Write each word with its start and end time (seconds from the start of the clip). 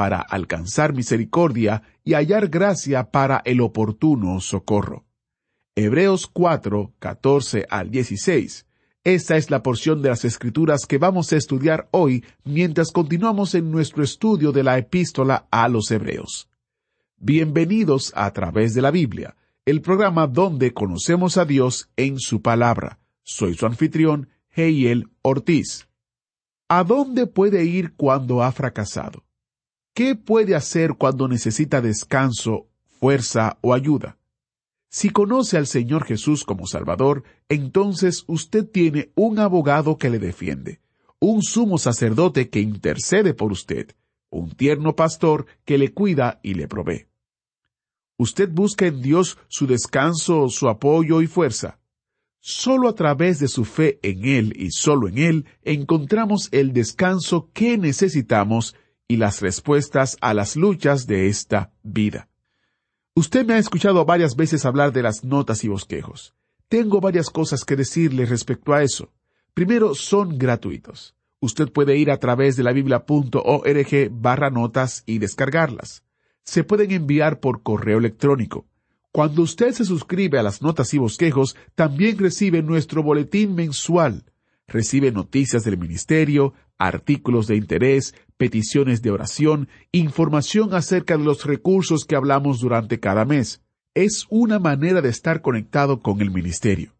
para 0.00 0.22
alcanzar 0.22 0.94
misericordia 0.94 1.82
y 2.02 2.14
hallar 2.14 2.48
gracia 2.48 3.10
para 3.10 3.42
el 3.44 3.60
oportuno 3.60 4.40
socorro. 4.40 5.04
Hebreos 5.74 6.26
4, 6.26 6.94
14 6.98 7.66
al 7.68 7.90
16. 7.90 8.64
Esta 9.04 9.36
es 9.36 9.50
la 9.50 9.62
porción 9.62 10.00
de 10.00 10.08
las 10.08 10.24
Escrituras 10.24 10.86
que 10.86 10.96
vamos 10.96 11.30
a 11.34 11.36
estudiar 11.36 11.90
hoy 11.90 12.24
mientras 12.44 12.92
continuamos 12.92 13.54
en 13.54 13.70
nuestro 13.70 14.02
estudio 14.02 14.52
de 14.52 14.62
la 14.62 14.78
epístola 14.78 15.46
a 15.50 15.68
los 15.68 15.90
Hebreos. 15.90 16.48
Bienvenidos 17.18 18.10
a 18.16 18.32
través 18.32 18.72
de 18.72 18.80
la 18.80 18.90
Biblia, 18.90 19.36
el 19.66 19.82
programa 19.82 20.26
donde 20.26 20.72
conocemos 20.72 21.36
a 21.36 21.44
Dios 21.44 21.90
en 21.98 22.18
su 22.18 22.40
palabra. 22.40 23.00
Soy 23.22 23.52
su 23.52 23.66
anfitrión, 23.66 24.30
Heiel 24.56 25.10
Ortiz. 25.20 25.88
¿A 26.68 26.84
dónde 26.84 27.26
puede 27.26 27.66
ir 27.66 27.92
cuando 27.96 28.42
ha 28.42 28.50
fracasado? 28.50 29.24
¿Qué 29.94 30.14
puede 30.14 30.54
hacer 30.54 30.94
cuando 30.94 31.26
necesita 31.26 31.80
descanso, 31.80 32.68
fuerza 33.00 33.58
o 33.60 33.74
ayuda? 33.74 34.18
Si 34.88 35.10
conoce 35.10 35.56
al 35.56 35.66
Señor 35.66 36.04
Jesús 36.04 36.44
como 36.44 36.66
Salvador, 36.66 37.24
entonces 37.48 38.24
usted 38.26 38.68
tiene 38.68 39.12
un 39.14 39.38
abogado 39.38 39.98
que 39.98 40.10
le 40.10 40.18
defiende, 40.18 40.80
un 41.18 41.42
sumo 41.42 41.78
sacerdote 41.78 42.50
que 42.50 42.60
intercede 42.60 43.34
por 43.34 43.52
usted, 43.52 43.94
un 44.30 44.50
tierno 44.50 44.96
pastor 44.96 45.46
que 45.64 45.78
le 45.78 45.92
cuida 45.92 46.40
y 46.42 46.54
le 46.54 46.68
provee. 46.68 47.06
Usted 48.16 48.50
busca 48.50 48.86
en 48.86 49.02
Dios 49.02 49.38
su 49.48 49.66
descanso, 49.66 50.48
su 50.48 50.68
apoyo 50.68 51.22
y 51.22 51.26
fuerza. 51.26 51.80
Solo 52.38 52.88
a 52.88 52.94
través 52.94 53.38
de 53.38 53.48
su 53.48 53.64
fe 53.64 53.98
en 54.02 54.24
Él 54.24 54.54
y 54.56 54.70
solo 54.70 55.08
en 55.08 55.18
Él 55.18 55.46
encontramos 55.62 56.48
el 56.52 56.72
descanso 56.72 57.50
que 57.52 57.76
necesitamos 57.76 58.74
y 59.10 59.16
las 59.16 59.40
respuestas 59.40 60.16
a 60.20 60.34
las 60.34 60.54
luchas 60.54 61.08
de 61.08 61.26
esta 61.26 61.72
vida. 61.82 62.28
Usted 63.16 63.44
me 63.44 63.54
ha 63.54 63.58
escuchado 63.58 64.04
varias 64.04 64.36
veces 64.36 64.64
hablar 64.64 64.92
de 64.92 65.02
las 65.02 65.24
notas 65.24 65.64
y 65.64 65.68
bosquejos. 65.68 66.32
Tengo 66.68 67.00
varias 67.00 67.28
cosas 67.28 67.64
que 67.64 67.74
decirle 67.74 68.24
respecto 68.24 68.72
a 68.72 68.84
eso. 68.84 69.10
Primero, 69.52 69.96
son 69.96 70.38
gratuitos. 70.38 71.16
Usted 71.40 71.72
puede 71.72 71.96
ir 71.96 72.12
a 72.12 72.18
través 72.18 72.54
de 72.54 72.62
la 72.62 72.70
biblia.org 72.70 74.10
barra 74.12 74.48
notas 74.48 75.02
y 75.06 75.18
descargarlas. 75.18 76.04
Se 76.44 76.62
pueden 76.62 76.92
enviar 76.92 77.40
por 77.40 77.64
correo 77.64 77.98
electrónico. 77.98 78.68
Cuando 79.10 79.42
usted 79.42 79.72
se 79.72 79.84
suscribe 79.84 80.38
a 80.38 80.44
las 80.44 80.62
notas 80.62 80.94
y 80.94 80.98
bosquejos, 80.98 81.56
también 81.74 82.16
recibe 82.16 82.62
nuestro 82.62 83.02
boletín 83.02 83.56
mensual. 83.56 84.22
Recibe 84.68 85.10
noticias 85.10 85.64
del 85.64 85.78
ministerio, 85.78 86.54
artículos 86.80 87.46
de 87.46 87.54
interés, 87.56 88.14
peticiones 88.38 89.02
de 89.02 89.12
oración, 89.12 89.68
información 89.92 90.74
acerca 90.74 91.16
de 91.16 91.22
los 91.24 91.44
recursos 91.44 92.06
que 92.06 92.16
hablamos 92.16 92.58
durante 92.60 92.98
cada 92.98 93.24
mes. 93.24 93.62
Es 93.94 94.26
una 94.30 94.58
manera 94.58 95.00
de 95.02 95.10
estar 95.10 95.42
conectado 95.42 96.00
con 96.00 96.22
el 96.22 96.30
ministerio. 96.30 96.94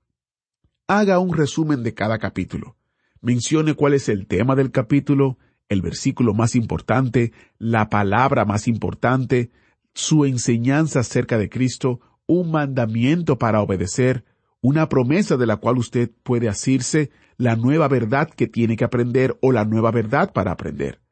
Haga 0.91 1.19
un 1.19 1.37
resumen 1.37 1.82
de 1.82 1.93
cada 1.93 2.19
capítulo. 2.19 2.78
Mencione 3.21 3.75
cuál 3.75 3.93
es 3.93 4.09
el 4.09 4.26
tema 4.26 4.56
del 4.56 4.71
capítulo, 4.71 5.37
el 5.69 5.82
versículo 5.82 6.32
más 6.32 6.54
importante, 6.54 7.34
la 7.59 7.91
palabra 7.91 8.47
más 8.47 8.66
importante, 8.66 9.50
su 9.93 10.25
enseñanza 10.25 11.00
acerca 11.00 11.37
de 11.37 11.50
Cristo, 11.50 12.00
un 12.26 12.50
mandamiento 12.50 13.38
para 13.38 13.60
obedecer, 13.60 14.25
una 14.62 14.88
promesa 14.88 15.37
de 15.37 15.44
la 15.44 15.59
cual 15.59 15.76
usted 15.76 16.10
puede 16.22 16.49
asirse, 16.49 17.10
la 17.37 17.55
nueva 17.55 17.87
verdad 17.88 18.31
que 18.31 18.47
tiene 18.47 18.75
que 18.75 18.84
aprender 18.84 19.37
o 19.43 19.53
la 19.53 19.66
nueva 19.66 19.91
verdad 19.91 20.32
para 20.32 20.53
aprender. 20.53 21.03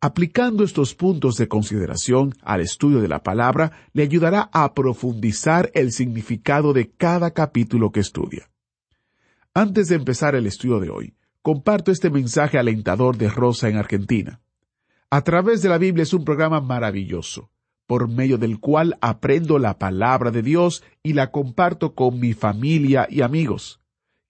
Aplicando 0.00 0.64
estos 0.64 0.94
puntos 0.94 1.36
de 1.36 1.48
consideración 1.48 2.32
al 2.40 2.62
estudio 2.62 3.02
de 3.02 3.08
la 3.08 3.22
palabra 3.22 3.72
le 3.92 4.04
ayudará 4.04 4.48
a 4.54 4.72
profundizar 4.72 5.70
el 5.74 5.92
significado 5.92 6.72
de 6.72 6.88
cada 6.88 7.32
capítulo 7.32 7.92
que 7.92 8.00
estudia. 8.00 8.48
Antes 9.58 9.88
de 9.88 9.96
empezar 9.96 10.36
el 10.36 10.46
estudio 10.46 10.78
de 10.78 10.88
hoy, 10.88 11.14
comparto 11.42 11.90
este 11.90 12.10
mensaje 12.10 12.60
alentador 12.60 13.16
de 13.16 13.28
Rosa 13.28 13.68
en 13.68 13.76
Argentina. 13.76 14.40
A 15.10 15.22
través 15.22 15.62
de 15.62 15.68
la 15.68 15.78
Biblia 15.78 16.04
es 16.04 16.14
un 16.14 16.24
programa 16.24 16.60
maravilloso, 16.60 17.50
por 17.88 18.06
medio 18.06 18.38
del 18.38 18.60
cual 18.60 18.96
aprendo 19.00 19.58
la 19.58 19.76
palabra 19.76 20.30
de 20.30 20.42
Dios 20.42 20.84
y 21.02 21.14
la 21.14 21.32
comparto 21.32 21.96
con 21.96 22.20
mi 22.20 22.34
familia 22.34 23.08
y 23.10 23.22
amigos. 23.22 23.80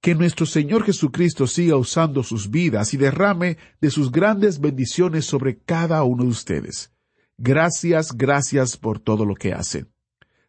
Que 0.00 0.15
nuestro 0.15 0.47
Señor 0.47 0.84
Jesucristo 0.84 1.47
siga 1.47 1.77
usando 1.77 2.22
sus 2.22 2.50
vidas 2.50 2.94
y 2.94 2.97
derrame 2.97 3.59
de 3.83 3.91
sus 3.91 4.11
grandes 4.11 4.59
bendiciones 4.62 5.26
sobre 5.26 5.58
cada 5.58 6.05
uno 6.05 6.23
de 6.25 6.31
ustedes. 6.31 6.91
Gracias, 7.37 8.17
gracias 8.17 8.79
por 8.79 8.99
todo 8.99 9.26
lo 9.26 9.35
que 9.35 9.53
hacen. 9.53 9.91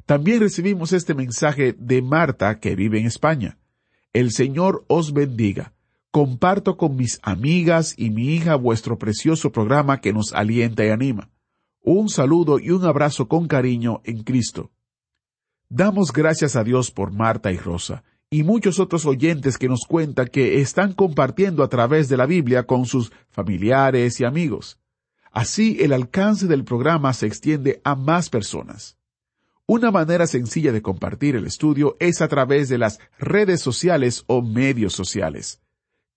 También 0.06 0.39
recibimos 0.39 0.94
este 0.94 1.15
mensaje 1.15 1.75
de 1.77 2.01
Marta, 2.01 2.62
que 2.62 2.77
vive 2.77 2.98
en 2.98 3.07
España. 3.07 3.59
El 4.11 4.31
Señor 4.31 4.85
os 4.88 5.13
bendiga. 5.13 5.73
Comparto 6.09 6.77
con 6.77 6.95
mis 6.95 7.19
amigas 7.21 7.94
y 7.95 8.09
mi 8.09 8.33
hija 8.33 8.56
vuestro 8.56 8.97
precioso 8.97 9.51
programa 9.51 10.01
que 10.01 10.13
nos 10.13 10.33
alienta 10.33 10.83
y 10.83 10.89
anima. 10.89 11.29
Un 11.81 12.09
saludo 12.09 12.57
y 12.57 12.71
un 12.71 12.85
abrazo 12.85 13.27
con 13.27 13.47
cariño 13.47 14.01
en 14.03 14.23
Cristo. 14.23 14.71
Damos 15.69 16.11
gracias 16.11 16.56
a 16.56 16.63
Dios 16.63 16.89
por 16.89 17.11
Marta 17.11 17.51
y 17.51 17.57
Rosa 17.57 18.03
y 18.31 18.41
muchos 18.41 18.79
otros 18.79 19.06
oyentes 19.06 19.59
que 19.59 19.69
nos 19.69 19.81
cuentan 19.88 20.27
que 20.27 20.59
están 20.59 20.94
compartiendo 20.94 21.63
a 21.63 21.69
través 21.69 22.09
de 22.09 22.17
la 22.17 22.25
Biblia 22.25 22.63
con 22.63 22.88
sus 22.88 23.11
familiares 23.29 24.19
y 24.19 24.25
amigos. 24.25 24.79
Así 25.31 25.77
el 25.81 25.94
alcance 25.94 26.47
del 26.47 26.63
programa 26.63 27.13
se 27.13 27.27
extiende 27.27 27.79
a 27.83 27.95
más 27.95 28.31
personas. 28.31 28.99
Una 29.69 29.92
manera 29.92 30.25
sencilla 30.25 30.71
de 30.71 30.81
compartir 30.81 31.36
el 31.36 31.45
estudio 31.45 31.95
es 32.00 32.24
a 32.24 32.27
través 32.27 32.69
de 32.69 32.80
las 32.80 33.00
redes 33.19 33.62
sociales 33.62 34.24
o 34.25 34.42
medios 34.42 34.94
sociales. 34.94 35.62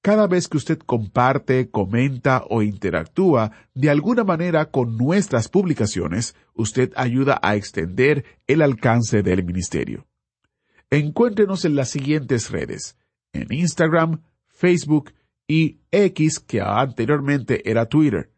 Cada 0.00 0.26
vez 0.26 0.48
que 0.48 0.56
usted 0.56 0.78
comparte, 0.78 1.68
comenta 1.68 2.44
o 2.48 2.62
interactúa 2.62 3.52
de 3.74 3.90
alguna 3.90 4.24
manera 4.24 4.70
con 4.70 4.96
nuestras 4.96 5.48
publicaciones, 5.50 6.34
usted 6.54 6.94
ayuda 6.96 7.38
a 7.42 7.54
extender 7.54 8.24
el 8.46 8.62
alcance 8.62 9.22
del 9.22 9.44
ministerio. 9.44 10.06
Encuéntrenos 10.88 11.66
en 11.66 11.76
las 11.76 11.90
siguientes 11.90 12.50
redes, 12.50 12.96
en 13.34 13.52
Instagram, 13.52 14.22
Facebook 14.46 15.12
y 15.46 15.76
X, 15.90 16.40
que 16.40 16.62
anteriormente 16.62 17.70
era 17.70 17.84
Twitter. 17.84 18.31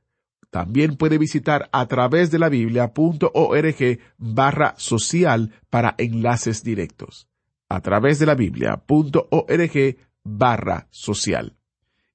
También 0.54 0.94
puede 0.94 1.18
visitar 1.18 1.68
a 1.72 1.88
través 1.88 2.30
de 2.30 2.38
la 2.38 2.48
biblia.org 2.48 3.98
barra 4.18 4.74
social 4.78 5.50
para 5.68 5.96
enlaces 5.98 6.62
directos. 6.62 7.26
A 7.68 7.80
través 7.80 8.20
de 8.20 8.26
la 8.26 8.36
biblia.org 8.36 9.96
barra 10.22 10.86
social. 10.92 11.56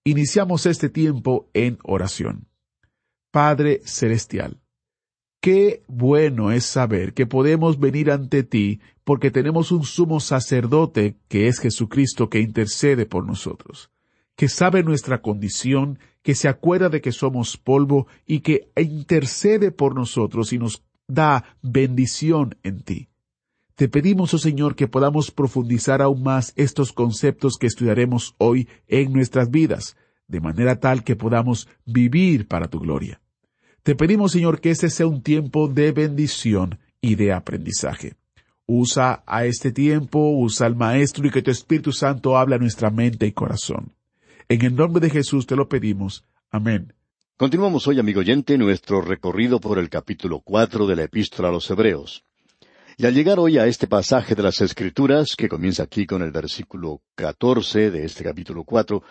Iniciamos 0.05 0.67
este 0.67 0.87
tiempo 0.87 1.49
en 1.53 1.79
oración. 1.83 2.47
Padre 3.29 3.81
Celestial, 3.83 4.61
qué 5.41 5.83
bueno 5.89 6.53
es 6.53 6.63
saber 6.63 7.13
que 7.13 7.25
podemos 7.25 7.77
venir 7.77 8.09
ante 8.09 8.43
ti 8.43 8.79
porque 9.03 9.31
tenemos 9.31 9.73
un 9.73 9.83
sumo 9.83 10.21
sacerdote 10.21 11.17
que 11.27 11.49
es 11.49 11.59
Jesucristo 11.59 12.29
que 12.29 12.39
intercede 12.39 13.05
por 13.05 13.27
nosotros, 13.27 13.91
que 14.37 14.47
sabe 14.47 14.81
nuestra 14.81 15.21
condición, 15.21 15.99
que 16.21 16.35
se 16.35 16.47
acuerda 16.47 16.89
de 16.89 17.01
que 17.01 17.11
somos 17.11 17.57
polvo 17.57 18.07
y 18.25 18.41
que 18.41 18.71
intercede 18.75 19.71
por 19.71 19.95
nosotros 19.95 20.53
y 20.53 20.59
nos 20.59 20.83
da 21.07 21.57
bendición 21.61 22.55
en 22.63 22.81
ti. 22.81 23.09
Te 23.75 23.87
pedimos, 23.87 24.33
oh 24.33 24.37
Señor, 24.37 24.75
que 24.75 24.87
podamos 24.87 25.31
profundizar 25.31 26.01
aún 26.01 26.21
más 26.21 26.51
estos 26.57 26.91
conceptos 26.91 27.57
que 27.57 27.67
estudiaremos 27.67 28.35
hoy 28.37 28.67
en 28.87 29.13
nuestras 29.13 29.49
vidas, 29.49 29.95
de 30.27 30.41
manera 30.41 30.79
tal 30.79 31.03
que 31.03 31.15
podamos 31.15 31.67
vivir 31.85 32.47
para 32.47 32.67
tu 32.67 32.79
gloria. 32.79 33.21
Te 33.83 33.95
pedimos, 33.95 34.33
Señor, 34.33 34.59
que 34.59 34.71
este 34.71 34.89
sea 34.89 35.07
un 35.07 35.23
tiempo 35.23 35.69
de 35.69 35.93
bendición 35.93 36.79
y 37.01 37.15
de 37.15 37.31
aprendizaje. 37.31 38.15
Usa 38.65 39.23
a 39.25 39.45
este 39.45 39.71
tiempo, 39.71 40.29
usa 40.37 40.67
al 40.67 40.75
Maestro 40.75 41.25
y 41.25 41.31
que 41.31 41.41
tu 41.41 41.49
Espíritu 41.49 41.91
Santo 41.91 42.37
habla 42.37 42.57
a 42.57 42.59
nuestra 42.59 42.91
mente 42.91 43.25
y 43.25 43.31
corazón. 43.31 43.93
En 44.51 44.65
el 44.65 44.75
nombre 44.75 44.99
de 44.99 45.11
Jesús 45.11 45.45
te 45.45 45.55
lo 45.55 45.69
pedimos. 45.69 46.25
Amén. 46.49 46.95
Continuamos 47.37 47.87
hoy, 47.87 47.99
amigo 47.99 48.21
oyente, 48.21 48.57
nuestro 48.57 48.99
recorrido 48.99 49.59
por 49.59 49.77
el 49.77 49.91
capítulo 49.91 50.39
cuatro 50.39 50.87
de 50.87 50.95
la 50.95 51.03
Epístola 51.03 51.49
a 51.49 51.51
los 51.51 51.69
Hebreos. 51.69 52.23
Y 52.97 53.05
al 53.05 53.13
llegar 53.13 53.37
hoy 53.37 53.59
a 53.59 53.67
este 53.67 53.85
pasaje 53.85 54.33
de 54.33 54.41
las 54.41 54.59
Escrituras, 54.61 55.35
que 55.37 55.47
comienza 55.47 55.83
aquí 55.83 56.07
con 56.07 56.23
el 56.23 56.31
versículo 56.31 57.03
catorce 57.13 57.91
de 57.91 58.03
este 58.05 58.23
capítulo 58.23 58.63
cuatro, 58.63 59.03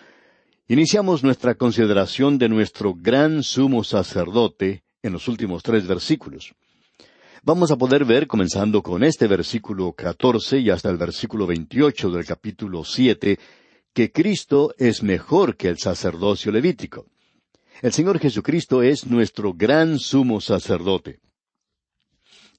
iniciamos 0.67 1.23
nuestra 1.23 1.55
consideración 1.55 2.37
de 2.37 2.49
nuestro 2.49 2.93
gran 2.93 3.41
sumo 3.41 3.85
sacerdote 3.85 4.83
en 5.01 5.13
los 5.13 5.29
últimos 5.29 5.63
tres 5.63 5.87
versículos. 5.87 6.53
Vamos 7.43 7.71
a 7.71 7.77
poder 7.77 8.03
ver, 8.03 8.27
comenzando 8.27 8.83
con 8.83 9.05
este 9.05 9.25
versículo 9.27 9.93
catorce 9.93 10.59
y 10.59 10.69
hasta 10.69 10.89
el 10.89 10.97
versículo 10.97 11.47
veintiocho 11.47 12.09
del 12.09 12.25
capítulo 12.25 12.83
siete, 12.83 13.39
que 13.99 14.13
Cristo 14.13 14.73
es 14.77 15.03
mejor 15.03 15.57
que 15.57 15.67
el 15.67 15.77
sacerdocio 15.77 16.53
levítico. 16.53 17.07
El 17.81 17.91
Señor 17.91 18.17
Jesucristo 18.17 18.81
es 18.81 19.05
nuestro 19.05 19.53
gran 19.53 19.99
sumo 19.99 20.39
sacerdote. 20.39 21.19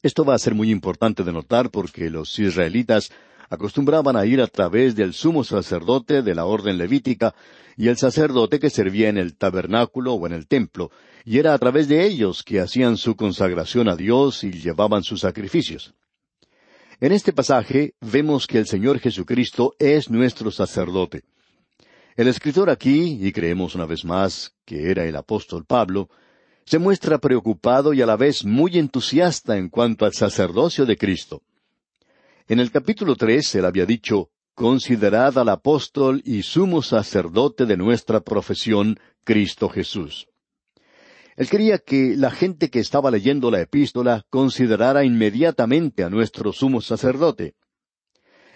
Esto 0.02 0.26
va 0.26 0.34
a 0.34 0.38
ser 0.38 0.54
muy 0.54 0.70
importante 0.70 1.24
de 1.24 1.32
notar 1.32 1.70
porque 1.70 2.10
los 2.10 2.38
israelitas 2.38 3.10
acostumbraban 3.48 4.16
a 4.16 4.26
ir 4.26 4.42
a 4.42 4.48
través 4.48 4.94
del 4.94 5.14
sumo 5.14 5.42
sacerdote 5.42 6.20
de 6.20 6.34
la 6.34 6.44
orden 6.44 6.76
levítica 6.76 7.34
y 7.74 7.88
el 7.88 7.96
sacerdote 7.96 8.60
que 8.60 8.68
servía 8.68 9.08
en 9.08 9.16
el 9.16 9.38
tabernáculo 9.38 10.12
o 10.12 10.26
en 10.26 10.34
el 10.34 10.46
templo, 10.46 10.90
y 11.24 11.38
era 11.38 11.54
a 11.54 11.58
través 11.58 11.88
de 11.88 12.04
ellos 12.04 12.42
que 12.42 12.60
hacían 12.60 12.98
su 12.98 13.16
consagración 13.16 13.88
a 13.88 13.96
Dios 13.96 14.44
y 14.44 14.52
llevaban 14.52 15.04
sus 15.04 15.22
sacrificios. 15.22 15.94
En 17.02 17.12
este 17.12 17.32
pasaje 17.32 17.94
vemos 18.02 18.46
que 18.46 18.58
el 18.58 18.66
Señor 18.66 18.98
Jesucristo 18.98 19.74
es 19.78 20.10
nuestro 20.10 20.50
sacerdote. 20.50 21.22
El 22.14 22.28
escritor 22.28 22.68
aquí, 22.68 23.18
y 23.26 23.32
creemos 23.32 23.74
una 23.74 23.86
vez 23.86 24.04
más 24.04 24.52
que 24.66 24.90
era 24.90 25.06
el 25.06 25.16
apóstol 25.16 25.64
Pablo, 25.64 26.10
se 26.66 26.78
muestra 26.78 27.16
preocupado 27.16 27.94
y 27.94 28.02
a 28.02 28.06
la 28.06 28.16
vez 28.16 28.44
muy 28.44 28.76
entusiasta 28.76 29.56
en 29.56 29.70
cuanto 29.70 30.04
al 30.04 30.12
sacerdocio 30.12 30.84
de 30.84 30.98
Cristo. 30.98 31.40
En 32.46 32.60
el 32.60 32.70
capítulo 32.70 33.16
tres 33.16 33.54
él 33.54 33.64
había 33.64 33.86
dicho, 33.86 34.28
Considerad 34.54 35.38
al 35.38 35.48
apóstol 35.48 36.20
y 36.22 36.42
sumo 36.42 36.82
sacerdote 36.82 37.64
de 37.64 37.78
nuestra 37.78 38.20
profesión, 38.20 39.00
Cristo 39.24 39.70
Jesús. 39.70 40.29
Él 41.40 41.48
quería 41.48 41.78
que 41.78 42.16
la 42.18 42.30
gente 42.30 42.68
que 42.68 42.80
estaba 42.80 43.10
leyendo 43.10 43.50
la 43.50 43.62
epístola 43.62 44.26
considerara 44.28 45.06
inmediatamente 45.06 46.04
a 46.04 46.10
nuestro 46.10 46.52
sumo 46.52 46.82
sacerdote. 46.82 47.54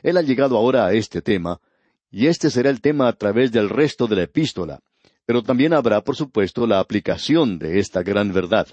Él 0.03 0.19
ha 0.19 0.21
llegado 0.21 0.59
ahora 0.59 0.85
a 0.85 0.93
este 0.93 1.23
tema, 1.23 1.63
y 2.11 2.27
este 2.27 2.51
será 2.51 2.69
el 2.69 2.83
tema 2.83 3.09
a 3.09 3.15
través 3.15 3.53
del 3.53 3.71
resto 3.71 4.07
de 4.07 4.17
la 4.17 4.23
epístola, 4.25 4.81
pero 5.25 5.43
también 5.43 5.73
habrá, 5.73 6.03
por 6.03 6.15
supuesto, 6.15 6.67
la 6.67 6.79
aplicación 6.79 7.59
de 7.59 7.79
esta 7.79 8.03
gran 8.03 8.35
verdad. 8.35 8.69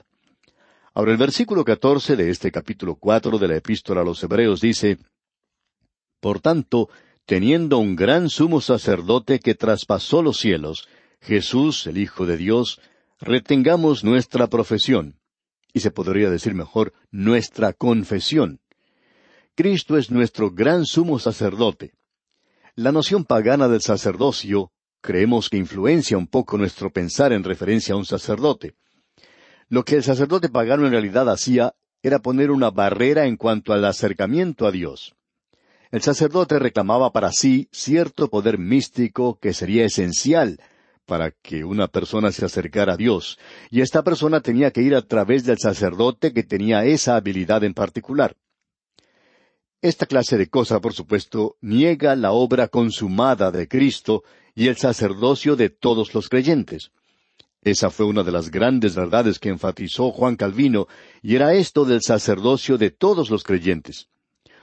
Ahora 0.93 1.13
el 1.13 1.17
versículo 1.17 1.63
catorce 1.63 2.17
de 2.17 2.31
este 2.31 2.51
capítulo 2.51 2.97
cuatro 2.97 3.37
de 3.37 3.47
la 3.47 3.55
epístola 3.55 4.01
a 4.01 4.03
los 4.03 4.21
Hebreos 4.21 4.59
dice 4.59 4.97
Por 6.19 6.41
tanto, 6.41 6.89
teniendo 7.25 7.77
un 7.77 7.95
gran 7.95 8.29
sumo 8.29 8.59
sacerdote 8.59 9.39
que 9.39 9.55
traspasó 9.55 10.21
los 10.21 10.37
cielos, 10.37 10.89
Jesús, 11.21 11.87
el 11.87 11.97
Hijo 11.97 12.25
de 12.25 12.35
Dios, 12.35 12.81
retengamos 13.21 14.03
nuestra 14.03 14.47
profesión, 14.47 15.19
y 15.73 15.79
se 15.79 15.91
podría 15.91 16.29
decir 16.29 16.55
mejor, 16.55 16.93
nuestra 17.11 17.71
confesión. 17.71 18.59
Cristo 19.55 19.97
es 19.97 20.09
nuestro 20.09 20.51
gran 20.51 20.85
sumo 20.85 21.19
sacerdote. 21.19 21.93
La 22.75 22.91
noción 22.91 23.25
pagana 23.25 23.67
del 23.67 23.81
sacerdocio 23.81 24.71
creemos 25.01 25.49
que 25.49 25.57
influencia 25.57 26.17
un 26.17 26.27
poco 26.27 26.57
nuestro 26.57 26.91
pensar 26.91 27.31
en 27.31 27.43
referencia 27.43 27.93
a 27.93 27.97
un 27.97 28.05
sacerdote. 28.05 28.75
Lo 29.69 29.85
que 29.85 29.95
el 29.95 30.03
sacerdote 30.03 30.49
pagano 30.49 30.85
en 30.85 30.91
realidad 30.91 31.29
hacía 31.29 31.75
era 32.01 32.19
poner 32.19 32.49
una 32.49 32.71
barrera 32.71 33.25
en 33.25 33.37
cuanto 33.37 33.73
al 33.73 33.85
acercamiento 33.85 34.65
a 34.65 34.71
Dios. 34.71 35.15
El 35.91 36.01
sacerdote 36.01 36.57
reclamaba 36.57 37.11
para 37.11 37.31
sí 37.31 37.67
cierto 37.71 38.29
poder 38.29 38.57
místico 38.57 39.37
que 39.39 39.53
sería 39.53 39.85
esencial 39.85 40.59
para 41.11 41.31
que 41.31 41.65
una 41.65 41.89
persona 41.89 42.31
se 42.31 42.45
acercara 42.45 42.93
a 42.93 42.95
Dios, 42.95 43.37
y 43.69 43.81
esta 43.81 44.01
persona 44.01 44.39
tenía 44.39 44.71
que 44.71 44.81
ir 44.81 44.95
a 44.95 45.01
través 45.01 45.43
del 45.43 45.57
sacerdote 45.57 46.31
que 46.31 46.43
tenía 46.43 46.85
esa 46.85 47.17
habilidad 47.17 47.65
en 47.65 47.73
particular. 47.73 48.37
Esta 49.81 50.05
clase 50.05 50.37
de 50.37 50.47
cosa, 50.47 50.79
por 50.79 50.93
supuesto, 50.93 51.57
niega 51.59 52.15
la 52.15 52.31
obra 52.31 52.69
consumada 52.69 53.51
de 53.51 53.67
Cristo 53.67 54.23
y 54.55 54.69
el 54.69 54.77
sacerdocio 54.77 55.57
de 55.57 55.69
todos 55.69 56.13
los 56.13 56.29
creyentes. 56.29 56.91
Esa 57.61 57.89
fue 57.89 58.05
una 58.05 58.23
de 58.23 58.31
las 58.31 58.49
grandes 58.49 58.95
verdades 58.95 59.37
que 59.37 59.49
enfatizó 59.49 60.11
Juan 60.11 60.37
Calvino, 60.37 60.87
y 61.21 61.35
era 61.35 61.53
esto 61.53 61.83
del 61.83 62.01
sacerdocio 62.03 62.77
de 62.77 62.89
todos 62.89 63.29
los 63.29 63.43
creyentes. 63.43 64.07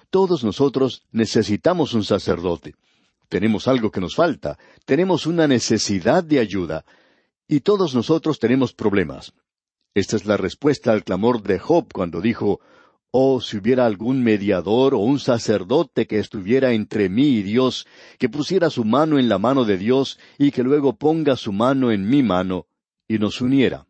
Todos 0.09 0.45
nosotros 0.45 1.03
necesitamos 1.13 1.93
un 1.93 2.05
sacerdote. 2.05 2.75
Tenemos 3.29 3.69
algo 3.69 3.91
que 3.91 4.01
nos 4.01 4.15
falta, 4.15 4.59
tenemos 4.85 5.27
una 5.27 5.47
necesidad 5.47 6.25
de 6.25 6.39
ayuda, 6.39 6.85
y 7.47 7.61
todos 7.61 7.95
nosotros 7.95 8.39
tenemos 8.39 8.73
problemas. 8.73 9.33
Esta 9.95 10.17
es 10.17 10.27
la 10.27 10.37
respuesta 10.37 10.93
al 10.93 11.05
clamor 11.05 11.43
de 11.43 11.59
Job 11.59 11.93
cuando 11.93 12.21
dijo, 12.21 12.61
Oh, 13.11 13.41
si 13.41 13.57
hubiera 13.57 13.87
algún 13.87 14.23
mediador 14.23 14.95
o 14.95 14.99
un 14.99 15.19
sacerdote 15.19 16.07
que 16.07 16.19
estuviera 16.19 16.73
entre 16.73 17.09
mí 17.09 17.39
y 17.39 17.43
Dios, 17.43 17.87
que 18.19 18.29
pusiera 18.29 18.69
su 18.69 18.85
mano 18.85 19.19
en 19.19 19.31
la 19.31 19.39
mano 19.39 19.65
de 19.65 19.79
Dios 19.79 20.19
y 20.37 20.51
que 20.51 20.63
luego 20.63 20.97
ponga 20.97 21.37
su 21.37 21.53
mano 21.53 21.91
en 21.91 22.09
mi 22.09 22.23
mano 22.23 22.67
y 23.09 23.19
nos 23.19 23.41
uniera. 23.41 23.87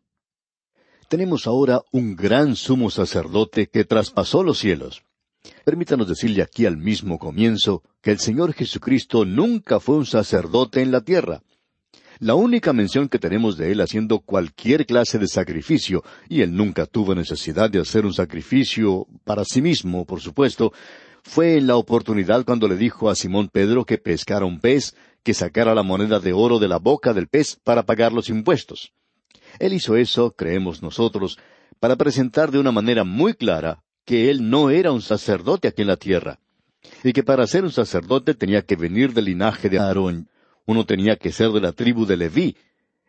Tenemos 1.09 1.47
ahora 1.47 1.81
un 1.91 2.15
gran 2.15 2.55
sumo 2.55 2.89
sacerdote 2.89 3.67
que 3.67 3.83
traspasó 3.83 4.41
los 4.41 4.59
cielos. 4.59 5.03
Permítanos 5.63 6.07
decirle 6.07 6.41
aquí 6.41 6.65
al 6.65 6.77
mismo 6.77 7.17
comienzo 7.19 7.83
que 8.01 8.11
el 8.11 8.19
Señor 8.19 8.53
Jesucristo 8.53 9.25
nunca 9.25 9.79
fue 9.79 9.97
un 9.97 10.05
sacerdote 10.05 10.81
en 10.81 10.91
la 10.91 11.01
tierra. 11.01 11.41
La 12.19 12.35
única 12.35 12.73
mención 12.73 13.07
que 13.07 13.19
tenemos 13.19 13.55
de 13.55 13.71
él 13.71 13.79
haciendo 13.79 14.19
cualquier 14.19 14.85
clase 14.85 15.19
de 15.19 15.27
sacrificio, 15.27 16.03
y 16.27 16.41
él 16.41 16.53
nunca 16.53 16.85
tuvo 16.85 17.15
necesidad 17.15 17.69
de 17.69 17.79
hacer 17.79 18.05
un 18.05 18.13
sacrificio 18.13 19.07
para 19.23 19.45
sí 19.45 19.61
mismo, 19.61 20.05
por 20.05 20.19
supuesto, 20.19 20.73
fue 21.23 21.57
en 21.57 21.67
la 21.67 21.77
oportunidad 21.77 22.43
cuando 22.43 22.67
le 22.67 22.75
dijo 22.75 23.09
a 23.09 23.15
Simón 23.15 23.47
Pedro 23.47 23.85
que 23.85 23.97
pescara 23.97 24.45
un 24.45 24.59
pez, 24.59 24.95
que 25.23 25.33
sacara 25.33 25.75
la 25.75 25.83
moneda 25.83 26.19
de 26.19 26.33
oro 26.33 26.59
de 26.59 26.67
la 26.67 26.77
boca 26.77 27.13
del 27.13 27.27
pez 27.27 27.57
para 27.63 27.83
pagar 27.83 28.11
los 28.11 28.29
impuestos. 28.29 28.91
Él 29.59 29.73
hizo 29.73 29.95
eso, 29.95 30.31
creemos 30.31 30.81
nosotros, 30.81 31.37
para 31.79 31.95
presentar 31.95 32.51
de 32.51 32.59
una 32.59 32.71
manera 32.71 33.05
muy 33.05 33.33
clara 33.33 33.83
que 34.09 34.31
él 34.31 34.49
no 34.49 34.71
era 34.71 34.91
un 34.91 35.03
sacerdote 35.03 35.67
aquí 35.67 35.83
en 35.83 35.87
la 35.87 35.95
tierra, 35.95 36.39
y 37.03 37.13
que 37.13 37.21
para 37.21 37.45
ser 37.45 37.63
un 37.63 37.71
sacerdote 37.71 38.33
tenía 38.33 38.63
que 38.63 38.75
venir 38.75 39.13
del 39.13 39.25
linaje 39.25 39.69
de 39.69 39.77
Aarón, 39.77 40.29
Uno 40.65 40.83
tenía 40.83 41.15
que 41.17 41.31
ser 41.31 41.51
de 41.51 41.61
la 41.61 41.73
tribu 41.73 42.07
de 42.07 42.17
Leví. 42.17 42.57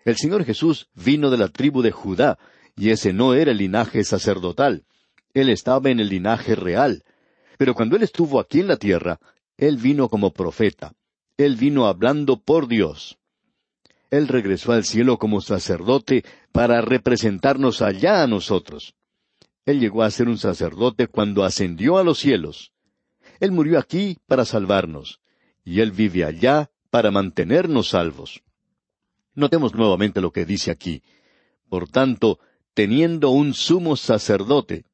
El 0.05 0.19
Señor 0.19 0.45
Jesús 0.45 0.91
vino 0.95 1.31
de 1.31 1.39
la 1.39 1.49
tribu 1.49 1.81
de 1.81 1.91
Judá, 1.91 2.39
y 2.77 2.91
ese 2.91 3.15
no 3.15 3.33
era 3.33 3.53
el 3.53 3.57
linaje 3.57 4.05
sacerdotal. 4.05 4.85
Él 5.33 5.49
estaba 5.49 5.89
en 5.89 6.01
el 6.01 6.11
linaje 6.11 6.55
real. 6.55 7.03
Pero 7.57 7.73
cuando 7.73 7.97
Él 7.97 8.03
estuvo 8.03 8.39
aquí 8.39 8.61
en 8.61 8.69
la 8.69 8.77
tierra, 8.77 9.21
Él 9.57 9.79
vino 9.79 10.11
como 10.11 10.35
profeta. 10.35 10.93
Él 11.39 11.57
vino 11.57 11.87
hablando 11.87 12.39
por 12.39 12.69
Dios. 12.69 13.17
Él 14.11 14.29
regresó 14.29 14.73
al 14.73 14.85
cielo 14.85 15.17
como 15.17 15.41
sacerdote 15.41 16.27
para 16.53 16.83
representarnos 16.83 17.81
allá 17.81 18.23
a 18.23 18.27
nosotros. 18.27 18.95
Él 19.67 19.81
llegó 19.81 20.03
a 20.03 20.11
ser 20.11 20.29
un 20.29 20.39
sacerdote 20.39 21.07
cuando 21.07 21.45
ascendió 21.45 21.99
a 21.99 22.05
los 22.05 22.19
cielos. 22.19 22.73
Él 23.41 23.53
murió 23.53 23.79
aquí 23.79 24.19
para 24.27 24.45
salvarnos, 24.45 25.21
y 25.65 25.81
Él 25.81 25.93
vive 25.93 26.25
allá 26.25 26.71
para 26.91 27.11
mantenernos 27.11 27.91
salvos. 27.91 28.43
Notemos 29.35 29.75
nuevamente 29.75 30.21
lo 30.21 30.33
que 30.33 30.45
dice 30.45 30.71
aquí. 30.71 31.03
Por 31.69 31.89
tanto, 31.89 32.41
teniendo 32.75 33.31
un 33.31 33.55
sumo 33.55 33.97
sacerdote. 33.97 34.85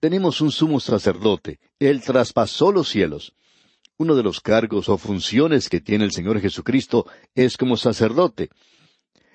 Tenemos 0.00 0.40
un 0.40 0.50
sumo 0.50 0.80
sacerdote. 0.80 1.60
Él 1.78 2.02
traspasó 2.02 2.72
los 2.72 2.88
cielos. 2.88 3.34
Uno 3.96 4.16
de 4.16 4.22
los 4.22 4.40
cargos 4.40 4.88
o 4.88 4.98
funciones 4.98 5.68
que 5.68 5.80
tiene 5.80 6.04
el 6.04 6.12
Señor 6.12 6.40
Jesucristo 6.40 7.06
es 7.34 7.56
como 7.56 7.76
sacerdote. 7.76 8.50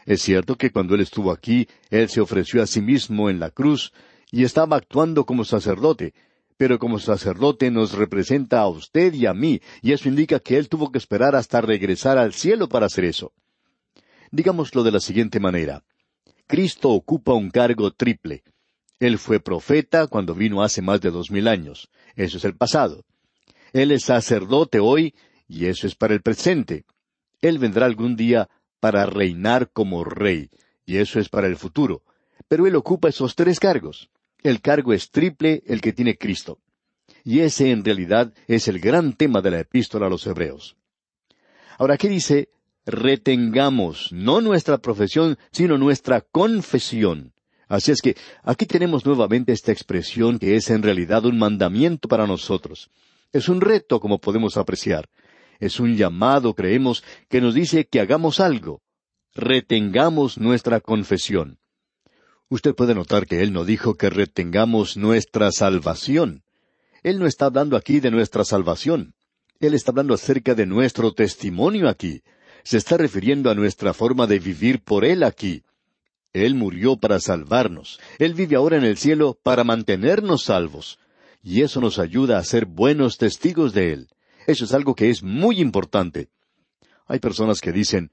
Es 0.06 0.22
cierto 0.22 0.56
que 0.58 0.72
cuando 0.72 0.96
Él 0.96 1.02
estuvo 1.02 1.32
aquí, 1.32 1.68
Él 1.90 2.10
se 2.10 2.20
ofreció 2.20 2.62
a 2.62 2.68
sí 2.68 2.82
mismo 2.82 3.30
en 3.30 3.40
la 3.40 3.52
cruz 3.52 3.94
y 4.32 4.44
estaba 4.44 4.78
actuando 4.78 5.26
como 5.26 5.46
sacerdote, 5.46 6.14
pero 6.58 6.78
como 6.78 7.00
sacerdote 7.00 7.72
nos 7.72 7.94
representa 7.94 8.60
a 8.60 8.68
usted 8.68 9.14
y 9.14 9.26
a 9.26 9.34
mí, 9.34 9.62
y 9.82 9.94
eso 9.94 10.10
indica 10.10 10.40
que 10.40 10.58
Él 10.58 10.68
tuvo 10.68 10.92
que 10.92 10.98
esperar 10.98 11.36
hasta 11.36 11.62
regresar 11.62 12.18
al 12.18 12.34
cielo 12.34 12.68
para 12.68 12.88
hacer 12.88 13.06
eso. 13.06 13.32
Digámoslo 14.32 14.84
de 14.84 14.92
la 14.92 15.00
siguiente 15.00 15.40
manera. 15.40 15.84
Cristo 16.48 16.90
ocupa 16.90 17.34
un 17.34 17.50
cargo 17.50 17.92
triple. 17.92 18.44
Él 19.00 19.18
fue 19.18 19.40
profeta 19.40 20.08
cuando 20.08 20.36
vino 20.36 20.62
hace 20.62 20.82
más 20.82 21.00
de 21.00 21.12
dos 21.12 21.32
mil 21.32 21.48
años. 21.48 21.90
Eso 22.16 22.38
es 22.38 22.44
el 22.44 22.56
pasado. 22.56 23.06
Él 23.72 23.92
es 23.92 24.04
sacerdote 24.04 24.80
hoy, 24.80 25.16
y 25.48 25.68
eso 25.68 25.88
es 25.88 25.96
para 25.96 26.14
el 26.14 26.22
presente. 26.22 26.86
Él 27.42 27.58
vendrá 27.58 27.86
algún 27.86 28.16
día 28.16 28.50
para 28.80 29.06
reinar 29.06 29.72
como 29.72 30.04
rey, 30.04 30.50
y 30.86 30.98
eso 30.98 31.20
es 31.20 31.30
para 31.30 31.48
el 31.48 31.56
futuro. 31.56 32.04
Pero 32.48 32.68
Él 32.68 32.76
ocupa 32.76 33.10
esos 33.10 33.36
tres 33.36 33.60
cargos. 33.60 34.10
El 34.42 34.62
cargo 34.62 34.94
es 34.94 35.12
triple 35.12 35.64
el 35.66 35.82
que 35.82 35.94
tiene 35.94 36.18
Cristo. 36.18 36.60
Y 37.24 37.42
ese 37.42 37.72
en 37.72 37.84
realidad 37.84 38.34
es 38.48 38.68
el 38.68 38.80
gran 38.80 39.14
tema 39.14 39.42
de 39.42 39.52
la 39.52 39.60
epístola 39.60 40.08
a 40.08 40.10
los 40.10 40.26
Hebreos. 40.26 40.78
Ahora, 41.78 41.98
¿qué 41.98 42.10
dice? 42.10 42.50
Retengamos 42.86 44.12
no 44.12 44.42
nuestra 44.42 44.78
profesión, 44.78 45.38
sino 45.52 45.78
nuestra 45.78 46.22
confesión. 46.22 47.34
Así 47.68 47.92
es 47.92 48.02
que 48.02 48.18
aquí 48.44 48.66
tenemos 48.66 49.06
nuevamente 49.06 49.52
esta 49.52 49.72
expresión 49.72 50.40
que 50.40 50.56
es 50.56 50.70
en 50.72 50.82
realidad 50.82 51.26
un 51.26 51.38
mandamiento 51.38 52.08
para 52.08 52.26
nosotros. 52.26 52.90
Es 53.32 53.48
un 53.48 53.62
reto, 53.62 54.00
como 54.00 54.20
podemos 54.20 54.58
apreciar. 54.58 55.08
Es 55.60 55.80
un 55.80 55.96
llamado, 55.96 56.56
creemos, 56.56 57.04
que 57.28 57.42
nos 57.42 57.54
dice 57.54 57.86
que 57.86 58.00
hagamos 58.00 58.40
algo. 58.40 58.82
Retengamos 59.36 60.40
nuestra 60.40 60.82
confesión. 60.82 61.59
Usted 62.50 62.74
puede 62.74 62.96
notar 62.96 63.28
que 63.28 63.42
Él 63.42 63.54
no 63.54 63.64
dijo 63.64 63.96
que 63.96 64.10
retengamos 64.10 64.98
nuestra 64.98 65.52
salvación. 65.52 66.44
Él 67.04 67.20
no 67.20 67.28
está 67.28 67.46
hablando 67.46 67.78
aquí 67.78 68.00
de 68.00 68.12
nuestra 68.12 68.44
salvación. 68.44 69.14
Él 69.60 69.74
está 69.74 69.92
hablando 69.92 70.14
acerca 70.14 70.56
de 70.56 70.66
nuestro 70.66 71.14
testimonio 71.14 71.88
aquí. 71.88 72.24
Se 72.64 72.78
está 72.78 72.98
refiriendo 72.98 73.50
a 73.50 73.56
nuestra 73.56 73.94
forma 73.94 74.26
de 74.28 74.40
vivir 74.40 74.82
por 74.82 75.06
Él 75.06 75.24
aquí. 75.24 75.64
Él 76.34 76.56
murió 76.56 76.98
para 76.98 77.20
salvarnos. 77.20 78.00
Él 78.18 78.34
vive 78.34 78.56
ahora 78.56 78.78
en 78.78 78.84
el 78.84 78.98
cielo 78.98 79.38
para 79.42 79.64
mantenernos 79.64 80.44
salvos 80.44 81.00
y 81.44 81.62
eso 81.62 81.82
nos 81.82 82.00
ayuda 82.00 82.38
a 82.38 82.44
ser 82.44 82.66
buenos 82.66 83.18
testigos 83.18 83.74
de 83.74 83.94
Él. 83.94 84.08
Eso 84.48 84.66
es 84.66 84.74
algo 84.74 84.96
que 84.96 85.10
es 85.10 85.24
muy 85.24 85.60
importante. 85.60 86.30
Hay 87.08 87.20
personas 87.20 87.62
que 87.62 87.72
dicen, 87.72 88.12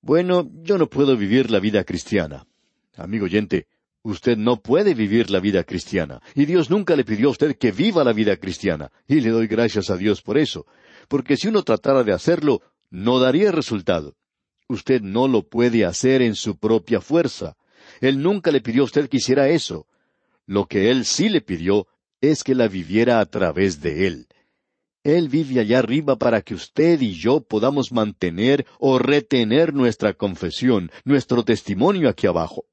bueno, 0.00 0.50
yo 0.62 0.78
no 0.78 0.88
puedo 0.88 1.16
vivir 1.16 1.50
la 1.50 1.60
vida 1.60 1.84
cristiana. 1.84 2.46
Amigo 2.96 3.24
oyente, 3.24 3.66
usted 4.04 4.36
no 4.36 4.60
puede 4.60 4.94
vivir 4.94 5.30
la 5.30 5.40
vida 5.40 5.64
cristiana, 5.64 6.22
y 6.34 6.44
Dios 6.44 6.70
nunca 6.70 6.94
le 6.94 7.04
pidió 7.04 7.28
a 7.28 7.32
usted 7.32 7.56
que 7.56 7.72
viva 7.72 8.04
la 8.04 8.12
vida 8.12 8.36
cristiana, 8.36 8.92
y 9.08 9.20
le 9.20 9.30
doy 9.30 9.48
gracias 9.48 9.90
a 9.90 9.96
Dios 9.96 10.22
por 10.22 10.38
eso, 10.38 10.66
porque 11.08 11.36
si 11.36 11.48
uno 11.48 11.62
tratara 11.62 12.04
de 12.04 12.12
hacerlo, 12.12 12.62
no 12.90 13.18
daría 13.18 13.50
resultado. 13.50 14.14
Usted 14.68 15.00
no 15.00 15.26
lo 15.26 15.48
puede 15.48 15.84
hacer 15.84 16.22
en 16.22 16.34
su 16.36 16.58
propia 16.58 17.00
fuerza. 17.00 17.56
Él 18.00 18.22
nunca 18.22 18.50
le 18.50 18.60
pidió 18.60 18.82
a 18.82 18.86
usted 18.86 19.08
que 19.08 19.16
hiciera 19.16 19.48
eso. 19.48 19.86
Lo 20.46 20.66
que 20.66 20.90
Él 20.90 21.04
sí 21.04 21.28
le 21.28 21.40
pidió 21.40 21.86
es 22.20 22.44
que 22.44 22.54
la 22.54 22.68
viviera 22.68 23.20
a 23.20 23.26
través 23.26 23.80
de 23.80 24.06
Él. 24.06 24.26
Él 25.02 25.28
vive 25.28 25.60
allá 25.60 25.80
arriba 25.80 26.16
para 26.16 26.40
que 26.40 26.54
usted 26.54 27.00
y 27.02 27.12
yo 27.12 27.40
podamos 27.40 27.92
mantener 27.92 28.66
o 28.78 28.98
retener 28.98 29.74
nuestra 29.74 30.14
confesión, 30.14 30.90
nuestro 31.04 31.44
testimonio 31.44 32.08
aquí 32.08 32.26
abajo. 32.26 32.64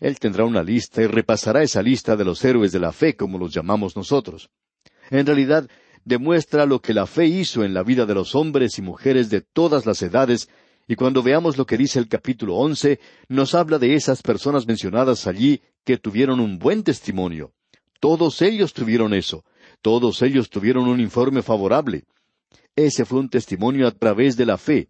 Él 0.00 0.18
tendrá 0.18 0.44
una 0.44 0.62
lista 0.62 1.02
y 1.02 1.06
repasará 1.06 1.62
esa 1.62 1.82
lista 1.82 2.16
de 2.16 2.24
los 2.24 2.42
héroes 2.44 2.72
de 2.72 2.80
la 2.80 2.92
fe, 2.92 3.14
como 3.14 3.38
los 3.38 3.52
llamamos 3.52 3.94
nosotros. 3.94 4.50
En 5.10 5.26
realidad, 5.26 5.68
demuestra 6.04 6.66
lo 6.66 6.80
que 6.80 6.94
la 6.94 7.06
fe 7.06 7.26
hizo 7.26 7.62
en 7.62 7.74
la 7.74 7.82
vida 7.82 8.06
de 8.06 8.14
los 8.14 8.34
hombres 8.34 8.78
y 8.78 8.82
mujeres 8.82 9.28
de 9.28 9.42
todas 9.42 9.84
las 9.84 10.00
edades, 10.02 10.48
y 10.88 10.96
cuando 10.96 11.22
veamos 11.22 11.56
lo 11.56 11.66
que 11.66 11.76
dice 11.76 11.98
el 11.98 12.08
capítulo 12.08 12.56
once, 12.56 12.98
nos 13.28 13.54
habla 13.54 13.78
de 13.78 13.94
esas 13.94 14.22
personas 14.22 14.66
mencionadas 14.66 15.26
allí 15.26 15.60
que 15.84 15.98
tuvieron 15.98 16.40
un 16.40 16.58
buen 16.58 16.82
testimonio. 16.82 17.52
Todos 18.00 18.42
ellos 18.42 18.72
tuvieron 18.72 19.14
eso. 19.14 19.44
Todos 19.82 20.22
ellos 20.22 20.50
tuvieron 20.50 20.88
un 20.88 20.98
informe 20.98 21.42
favorable. 21.42 22.04
Ese 22.74 23.04
fue 23.04 23.20
un 23.20 23.28
testimonio 23.28 23.86
a 23.86 23.92
través 23.92 24.36
de 24.36 24.46
la 24.46 24.58
fe. 24.58 24.88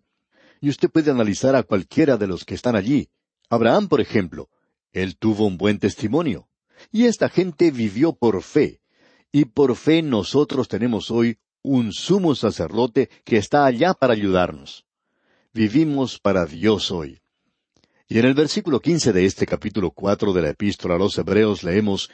Y 0.60 0.68
usted 0.68 0.88
puede 0.88 1.10
analizar 1.10 1.54
a 1.56 1.64
cualquiera 1.64 2.16
de 2.16 2.28
los 2.28 2.44
que 2.44 2.54
están 2.54 2.76
allí. 2.76 3.08
Abraham, 3.48 3.88
por 3.88 4.00
ejemplo. 4.00 4.48
Él 4.92 5.16
tuvo 5.16 5.46
un 5.46 5.56
buen 5.56 5.78
testimonio. 5.78 6.48
Y 6.90 7.04
esta 7.04 7.28
gente 7.28 7.70
vivió 7.70 8.12
por 8.12 8.42
fe. 8.42 8.80
Y 9.32 9.44
por 9.46 9.76
fe 9.76 10.02
nosotros 10.02 10.68
tenemos 10.68 11.10
hoy 11.10 11.38
un 11.62 11.92
sumo 11.92 12.34
sacerdote 12.34 13.10
que 13.24 13.36
está 13.36 13.64
allá 13.64 13.94
para 13.94 14.14
ayudarnos. 14.14 14.86
Vivimos 15.52 16.18
para 16.18 16.46
Dios 16.46 16.90
hoy. 16.90 17.20
Y 18.08 18.18
en 18.18 18.24
el 18.24 18.34
versículo 18.34 18.80
quince 18.80 19.12
de 19.12 19.24
este 19.24 19.46
capítulo 19.46 19.92
cuatro 19.92 20.32
de 20.32 20.42
la 20.42 20.50
epístola 20.50 20.96
a 20.96 20.98
los 20.98 21.16
Hebreos 21.16 21.62
leemos 21.62 22.10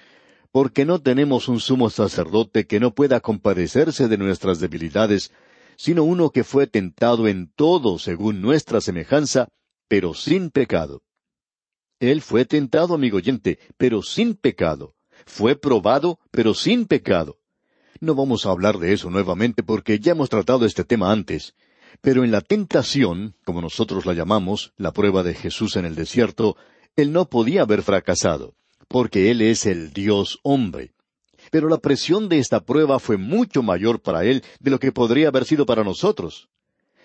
porque 0.52 0.84
no 0.84 1.00
tenemos 1.00 1.48
un 1.48 1.60
sumo 1.60 1.90
sacerdote 1.90 2.66
que 2.66 2.80
no 2.80 2.94
pueda 2.94 3.20
compadecerse 3.20 4.08
de 4.08 4.16
nuestras 4.16 4.60
debilidades, 4.60 5.32
sino 5.76 6.04
uno 6.04 6.30
que 6.30 6.44
fue 6.44 6.66
tentado 6.66 7.28
en 7.28 7.52
todo 7.54 7.98
según 7.98 8.40
nuestra 8.40 8.80
semejanza, 8.80 9.48
pero 9.88 10.14
sin 10.14 10.50
pecado. 10.50 11.02
Él 12.00 12.22
fue 12.22 12.44
tentado, 12.44 12.94
amigo 12.94 13.16
oyente, 13.18 13.58
pero 13.76 14.02
sin 14.02 14.34
pecado. 14.34 14.94
Fue 15.24 15.56
probado, 15.56 16.18
pero 16.30 16.54
sin 16.54 16.86
pecado. 16.86 17.38
No 18.00 18.14
vamos 18.14 18.44
a 18.46 18.50
hablar 18.50 18.78
de 18.78 18.92
eso 18.92 19.10
nuevamente 19.10 19.62
porque 19.62 19.98
ya 19.98 20.12
hemos 20.12 20.28
tratado 20.28 20.66
este 20.66 20.84
tema 20.84 21.10
antes. 21.10 21.54
Pero 22.02 22.24
en 22.24 22.30
la 22.30 22.42
tentación, 22.42 23.34
como 23.44 23.62
nosotros 23.62 24.04
la 24.04 24.12
llamamos, 24.12 24.72
la 24.76 24.92
prueba 24.92 25.22
de 25.22 25.34
Jesús 25.34 25.76
en 25.76 25.86
el 25.86 25.94
desierto, 25.94 26.56
él 26.96 27.12
no 27.12 27.28
podía 27.28 27.62
haber 27.62 27.82
fracasado 27.82 28.54
porque 28.88 29.30
Él 29.30 29.42
es 29.42 29.66
el 29.66 29.92
Dios 29.92 30.38
hombre. 30.42 30.92
Pero 31.50 31.68
la 31.68 31.78
presión 31.78 32.28
de 32.28 32.38
esta 32.38 32.64
prueba 32.64 32.98
fue 32.98 33.16
mucho 33.16 33.62
mayor 33.62 34.00
para 34.00 34.24
Él 34.24 34.42
de 34.60 34.70
lo 34.70 34.78
que 34.78 34.92
podría 34.92 35.28
haber 35.28 35.44
sido 35.44 35.66
para 35.66 35.84
nosotros. 35.84 36.48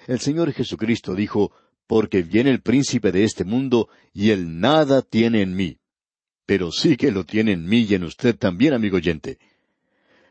El 0.07 0.19
Señor 0.19 0.51
Jesucristo 0.51 1.13
dijo, 1.13 1.51
porque 1.91 2.21
viene 2.21 2.51
el 2.51 2.62
príncipe 2.62 3.12
de 3.12 3.25
este 3.25 3.43
mundo 3.43 3.89
y 4.13 4.29
Él 4.29 4.62
nada 4.62 5.01
tiene 5.01 5.41
en 5.41 5.57
mí. 5.57 5.77
Pero 6.45 6.71
sí 6.71 6.95
que 6.95 7.12
lo 7.12 7.25
tiene 7.25 7.51
en 7.51 7.67
mí 7.67 7.79
y 7.79 7.95
en 7.95 8.05
usted 8.05 8.38
también, 8.38 8.74
amigo 8.74 8.95
oyente. 8.95 9.39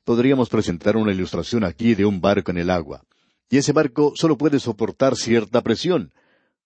Podríamos 0.03 0.49
presentar 0.49 0.97
una 0.97 1.13
ilustración 1.13 1.65
aquí 1.65 1.95
de 1.95 2.07
un 2.07 2.23
barco 2.23 2.51
en 2.51 2.57
el 2.57 2.71
agua. 2.71 3.05
Y 3.51 3.59
ese 3.59 3.73
barco 3.73 4.15
solo 4.17 4.39
puede 4.39 4.59
soportar 4.59 5.17
cierta 5.17 5.61
presión. 5.61 6.15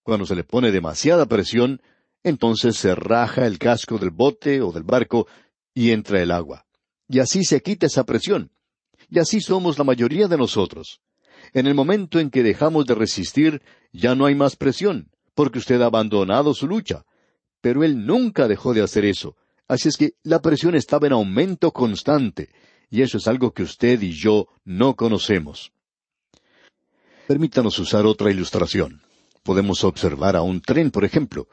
Cuando 0.04 0.26
se 0.26 0.36
le 0.36 0.44
pone 0.44 0.70
demasiada 0.70 1.26
presión, 1.26 1.82
entonces 2.22 2.76
se 2.76 2.94
raja 2.94 3.48
el 3.48 3.58
casco 3.58 3.98
del 3.98 4.10
bote 4.10 4.60
o 4.60 4.70
del 4.70 4.84
barco 4.84 5.26
y 5.74 5.90
entra 5.90 6.22
el 6.22 6.30
agua. 6.30 6.66
Y 7.08 7.18
así 7.18 7.42
se 7.42 7.62
quita 7.62 7.86
esa 7.86 8.04
presión. 8.04 8.52
Y 9.10 9.18
así 9.18 9.40
somos 9.40 9.76
la 9.76 9.82
mayoría 9.82 10.28
de 10.28 10.38
nosotros. 10.38 11.00
En 11.52 11.66
el 11.66 11.74
momento 11.74 12.18
en 12.18 12.30
que 12.30 12.42
dejamos 12.42 12.86
de 12.86 12.94
resistir, 12.94 13.62
ya 13.92 14.14
no 14.14 14.26
hay 14.26 14.34
más 14.34 14.56
presión, 14.56 15.10
porque 15.34 15.58
usted 15.58 15.80
ha 15.82 15.86
abandonado 15.86 16.54
su 16.54 16.66
lucha. 16.66 17.04
Pero 17.60 17.84
él 17.84 18.06
nunca 18.06 18.48
dejó 18.48 18.74
de 18.74 18.82
hacer 18.82 19.04
eso. 19.04 19.36
Así 19.68 19.88
es 19.88 19.96
que 19.96 20.14
la 20.22 20.42
presión 20.42 20.74
estaba 20.74 21.06
en 21.06 21.14
aumento 21.14 21.72
constante, 21.72 22.50
y 22.90 23.02
eso 23.02 23.18
es 23.18 23.26
algo 23.26 23.52
que 23.52 23.62
usted 23.62 24.00
y 24.02 24.12
yo 24.12 24.48
no 24.64 24.94
conocemos. 24.94 25.72
Permítanos 27.26 27.78
usar 27.78 28.04
otra 28.04 28.30
ilustración. 28.30 29.00
Podemos 29.42 29.84
observar 29.84 30.36
a 30.36 30.42
un 30.42 30.60
tren, 30.60 30.90
por 30.90 31.04
ejemplo. 31.04 31.48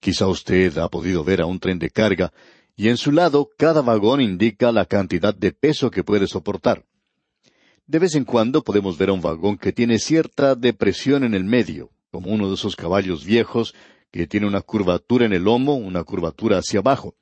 Quizá 0.00 0.26
usted 0.26 0.76
ha 0.78 0.88
podido 0.88 1.24
ver 1.24 1.40
a 1.40 1.46
un 1.46 1.58
tren 1.58 1.78
de 1.78 1.90
carga, 1.90 2.32
y 2.76 2.88
en 2.88 2.96
su 2.96 3.10
lado 3.10 3.50
cada 3.56 3.80
vagón 3.82 4.20
indica 4.20 4.70
la 4.70 4.84
cantidad 4.84 5.34
de 5.34 5.52
peso 5.52 5.90
que 5.90 6.04
puede 6.04 6.26
soportar. 6.26 6.84
De 7.88 7.98
vez 7.98 8.14
en 8.14 8.24
cuando 8.24 8.62
podemos 8.62 8.96
ver 8.96 9.08
a 9.08 9.14
un 9.14 9.20
vagón 9.20 9.58
que 9.58 9.72
tiene 9.72 9.98
cierta 9.98 10.54
depresión 10.54 11.24
en 11.24 11.34
el 11.34 11.42
medio, 11.42 11.90
como 12.12 12.30
uno 12.30 12.48
de 12.48 12.54
esos 12.54 12.76
caballos 12.76 13.24
viejos 13.24 13.74
que 14.12 14.28
tiene 14.28 14.46
una 14.46 14.60
curvatura 14.60 15.26
en 15.26 15.32
el 15.32 15.42
lomo, 15.42 15.74
una 15.74 16.04
curvatura 16.04 16.58
hacia 16.58 16.78
abajo. 16.78 17.16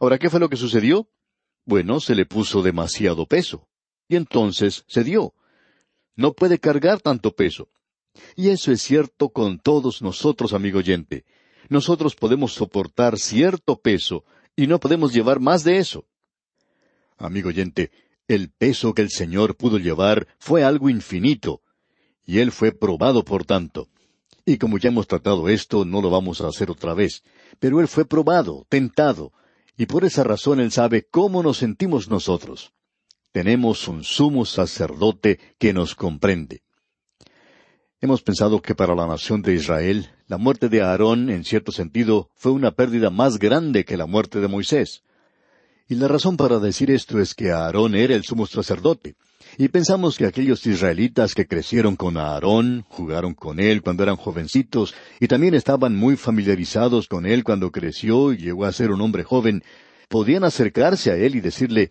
Ahora, 0.00 0.18
¿qué 0.18 0.30
fue 0.30 0.38
lo 0.38 0.48
que 0.48 0.56
sucedió? 0.56 1.08
Bueno, 1.64 1.98
se 1.98 2.14
le 2.14 2.26
puso 2.26 2.62
demasiado 2.62 3.26
peso. 3.26 3.66
Y 4.08 4.14
entonces 4.14 4.84
se 4.86 5.02
dio 5.02 5.34
no 6.16 6.32
puede 6.32 6.58
cargar 6.58 7.00
tanto 7.00 7.36
peso. 7.36 7.68
Y 8.34 8.48
eso 8.48 8.72
es 8.72 8.80
cierto 8.80 9.28
con 9.28 9.58
todos 9.58 10.02
nosotros, 10.02 10.54
amigo 10.54 10.78
oyente. 10.78 11.24
Nosotros 11.68 12.16
podemos 12.16 12.54
soportar 12.54 13.18
cierto 13.18 13.76
peso 13.80 14.24
y 14.56 14.66
no 14.66 14.80
podemos 14.80 15.12
llevar 15.12 15.38
más 15.38 15.62
de 15.62 15.78
eso. 15.78 16.06
Amigo 17.18 17.50
oyente, 17.50 17.90
el 18.28 18.50
peso 18.50 18.94
que 18.94 19.02
el 19.02 19.10
Señor 19.10 19.56
pudo 19.56 19.78
llevar 19.78 20.26
fue 20.38 20.64
algo 20.64 20.88
infinito, 20.90 21.62
y 22.24 22.38
Él 22.38 22.52
fue 22.52 22.72
probado 22.72 23.24
por 23.24 23.44
tanto. 23.44 23.88
Y 24.44 24.58
como 24.58 24.78
ya 24.78 24.88
hemos 24.88 25.06
tratado 25.06 25.48
esto, 25.48 25.84
no 25.84 26.00
lo 26.00 26.10
vamos 26.10 26.40
a 26.40 26.48
hacer 26.48 26.70
otra 26.70 26.94
vez. 26.94 27.22
Pero 27.58 27.80
Él 27.80 27.88
fue 27.88 28.04
probado, 28.04 28.66
tentado, 28.68 29.32
y 29.76 29.86
por 29.86 30.04
esa 30.04 30.24
razón 30.24 30.60
Él 30.60 30.70
sabe 30.70 31.06
cómo 31.10 31.42
nos 31.42 31.58
sentimos 31.58 32.08
nosotros 32.08 32.72
tenemos 33.36 33.86
un 33.86 34.02
sumo 34.02 34.46
sacerdote 34.46 35.38
que 35.58 35.74
nos 35.74 35.94
comprende. 35.94 36.62
Hemos 38.00 38.22
pensado 38.22 38.62
que 38.62 38.74
para 38.74 38.94
la 38.94 39.06
nación 39.06 39.42
de 39.42 39.52
Israel, 39.52 40.08
la 40.26 40.38
muerte 40.38 40.70
de 40.70 40.80
Aarón, 40.80 41.28
en 41.28 41.44
cierto 41.44 41.70
sentido, 41.70 42.30
fue 42.34 42.52
una 42.52 42.70
pérdida 42.70 43.10
más 43.10 43.38
grande 43.38 43.84
que 43.84 43.98
la 43.98 44.06
muerte 44.06 44.40
de 44.40 44.48
Moisés. 44.48 45.02
Y 45.88 45.94
la 45.94 46.08
razón 46.08 46.36
para 46.36 46.58
decir 46.58 46.90
esto 46.90 47.20
es 47.20 47.34
que 47.34 47.52
Aarón 47.52 47.94
era 47.94 48.14
el 48.14 48.24
sumo 48.24 48.46
sacerdote. 48.46 49.14
Y 49.56 49.68
pensamos 49.68 50.18
que 50.18 50.26
aquellos 50.26 50.66
israelitas 50.66 51.34
que 51.34 51.46
crecieron 51.46 51.94
con 51.94 52.16
Aarón, 52.16 52.84
jugaron 52.88 53.34
con 53.34 53.60
él 53.60 53.82
cuando 53.82 54.02
eran 54.02 54.16
jovencitos, 54.16 54.94
y 55.20 55.28
también 55.28 55.54
estaban 55.54 55.94
muy 55.94 56.16
familiarizados 56.16 57.06
con 57.06 57.24
él 57.24 57.44
cuando 57.44 57.70
creció 57.70 58.32
y 58.32 58.38
llegó 58.38 58.64
a 58.64 58.72
ser 58.72 58.90
un 58.90 59.00
hombre 59.00 59.22
joven, 59.22 59.62
podían 60.08 60.42
acercarse 60.42 61.12
a 61.12 61.16
él 61.16 61.36
y 61.36 61.40
decirle, 61.40 61.90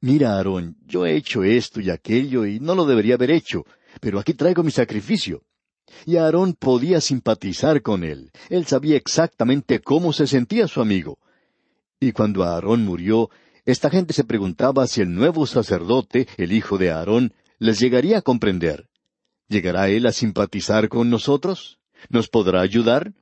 Mira, 0.00 0.36
Aarón, 0.36 0.76
yo 0.86 1.06
he 1.06 1.16
hecho 1.16 1.42
esto 1.42 1.80
y 1.80 1.88
aquello 1.88 2.44
y 2.44 2.60
no 2.60 2.74
lo 2.74 2.84
debería 2.84 3.14
haber 3.14 3.30
hecho, 3.30 3.64
pero 4.00 4.18
aquí 4.18 4.34
traigo 4.34 4.62
mi 4.62 4.70
sacrificio. 4.70 5.42
Y 6.04 6.16
Aarón 6.16 6.54
podía 6.54 7.00
simpatizar 7.00 7.82
con 7.82 8.04
él. 8.04 8.30
Él 8.50 8.66
sabía 8.66 8.96
exactamente 8.96 9.80
cómo 9.80 10.12
se 10.12 10.26
sentía 10.26 10.68
su 10.68 10.80
amigo. 10.80 11.18
Y 12.02 12.10
cuando 12.10 12.42
Aarón 12.42 12.84
murió, 12.84 13.30
esta 13.64 13.88
gente 13.88 14.12
se 14.12 14.24
preguntaba 14.24 14.88
si 14.88 15.02
el 15.02 15.14
nuevo 15.14 15.46
sacerdote, 15.46 16.26
el 16.36 16.50
hijo 16.50 16.76
de 16.76 16.90
Aarón, 16.90 17.32
les 17.60 17.78
llegaría 17.78 18.18
a 18.18 18.22
comprender. 18.22 18.88
¿Llegará 19.48 19.88
él 19.88 20.04
a 20.06 20.12
simpatizar 20.12 20.88
con 20.88 21.10
nosotros? 21.10 21.78
¿Nos 22.08 22.26
podrá 22.28 22.60
ayudar? 22.60 23.12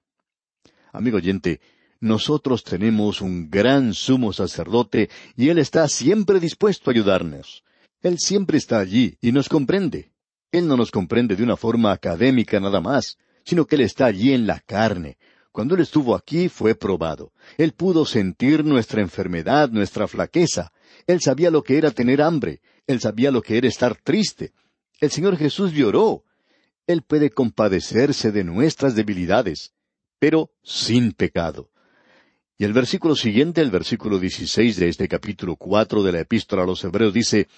Amigo 0.95 1.19
oyente, 1.19 1.61
nosotros 2.01 2.65
tenemos 2.65 3.21
un 3.21 3.51
gran 3.51 3.93
sumo 3.93 4.33
sacerdote 4.33 5.11
y 5.37 5.51
Él 5.51 5.59
está 5.59 5.87
siempre 5.87 6.41
dispuesto 6.41 6.89
a 6.89 6.95
ayudarnos. 6.95 7.65
Él 8.01 8.19
siempre 8.19 8.57
está 8.57 8.79
allí 8.79 9.19
y 9.21 9.31
nos 9.33 9.51
comprende. 9.51 10.15
Él 10.53 10.67
no 10.67 10.79
nos 10.79 10.91
comprende 10.91 11.37
de 11.37 11.43
una 11.43 11.59
forma 11.59 11.93
académica 11.93 12.59
nada 12.61 12.81
más, 12.81 13.19
sino 13.45 13.67
que 13.67 13.77
Él 13.77 13.83
está 13.83 14.07
allí 14.07 14.33
en 14.33 14.47
la 14.47 14.61
carne. 14.61 15.19
Cuando 15.53 15.75
Él 15.75 15.81
estuvo 15.81 16.15
aquí 16.15 16.49
fue 16.49 16.75
probado. 16.75 17.33
Él 17.59 17.73
pudo 17.73 18.05
sentir 18.05 18.65
nuestra 18.65 19.01
enfermedad, 19.01 19.71
nuestra 19.71 20.07
flaqueza. 20.07 20.73
Él 21.07 21.21
sabía 21.21 21.51
lo 21.51 21.63
que 21.63 21.77
era 21.79 21.91
tener 21.91 22.23
hambre. 22.23 22.61
Él 22.87 23.01
sabía 23.01 23.31
lo 23.31 23.43
que 23.43 23.59
era 23.59 23.69
estar 23.69 23.97
triste. 23.97 24.53
El 25.01 25.11
Señor 25.11 25.37
Jesús 25.37 25.73
lloró. 25.73 26.25
Él 26.87 27.03
puede 27.03 27.31
compadecerse 27.31 28.33
de 28.33 28.45
nuestras 28.45 28.95
debilidades, 28.95 29.73
pero 30.19 30.51
sin 30.63 31.13
pecado. 31.13 31.71
Y 32.59 32.65
el 32.65 32.73
versículo 32.73 33.17
siguiente, 33.17 33.61
el 33.61 33.71
versículo 33.71 34.19
16 34.19 34.77
de 34.77 34.89
este 34.89 35.09
capítulo 35.09 35.57
cuatro 35.57 36.03
de 36.03 36.13
la 36.13 36.21
epístola 36.21 36.65
a 36.65 36.67
los 36.67 36.85
Hebreos 36.85 37.15
dice, 37.15 37.49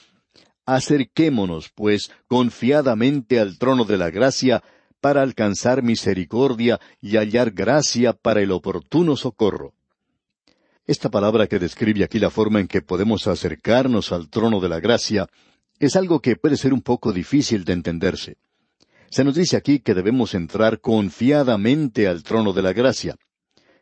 Acerquémonos, 0.64 1.70
pues, 1.74 2.12
confiadamente 2.28 3.40
al 3.40 3.58
trono 3.58 3.84
de 3.84 3.98
la 3.98 4.10
gracia, 4.10 4.62
para 5.02 5.20
alcanzar 5.20 5.82
misericordia 5.82 6.80
y 7.00 7.16
hallar 7.16 7.50
gracia 7.50 8.12
para 8.12 8.40
el 8.40 8.52
oportuno 8.52 9.16
socorro. 9.16 9.74
Esta 10.86 11.10
palabra 11.10 11.48
que 11.48 11.58
describe 11.58 12.04
aquí 12.04 12.20
la 12.20 12.30
forma 12.30 12.60
en 12.60 12.68
que 12.68 12.82
podemos 12.82 13.26
acercarnos 13.26 14.12
al 14.12 14.30
trono 14.30 14.60
de 14.60 14.68
la 14.68 14.78
gracia 14.78 15.26
es 15.80 15.96
algo 15.96 16.20
que 16.20 16.36
puede 16.36 16.56
ser 16.56 16.72
un 16.72 16.82
poco 16.82 17.12
difícil 17.12 17.64
de 17.64 17.72
entenderse. 17.72 18.36
Se 19.10 19.24
nos 19.24 19.34
dice 19.34 19.56
aquí 19.56 19.80
que 19.80 19.92
debemos 19.92 20.34
entrar 20.34 20.80
confiadamente 20.80 22.06
al 22.06 22.22
trono 22.22 22.52
de 22.52 22.62
la 22.62 22.72
gracia. 22.72 23.16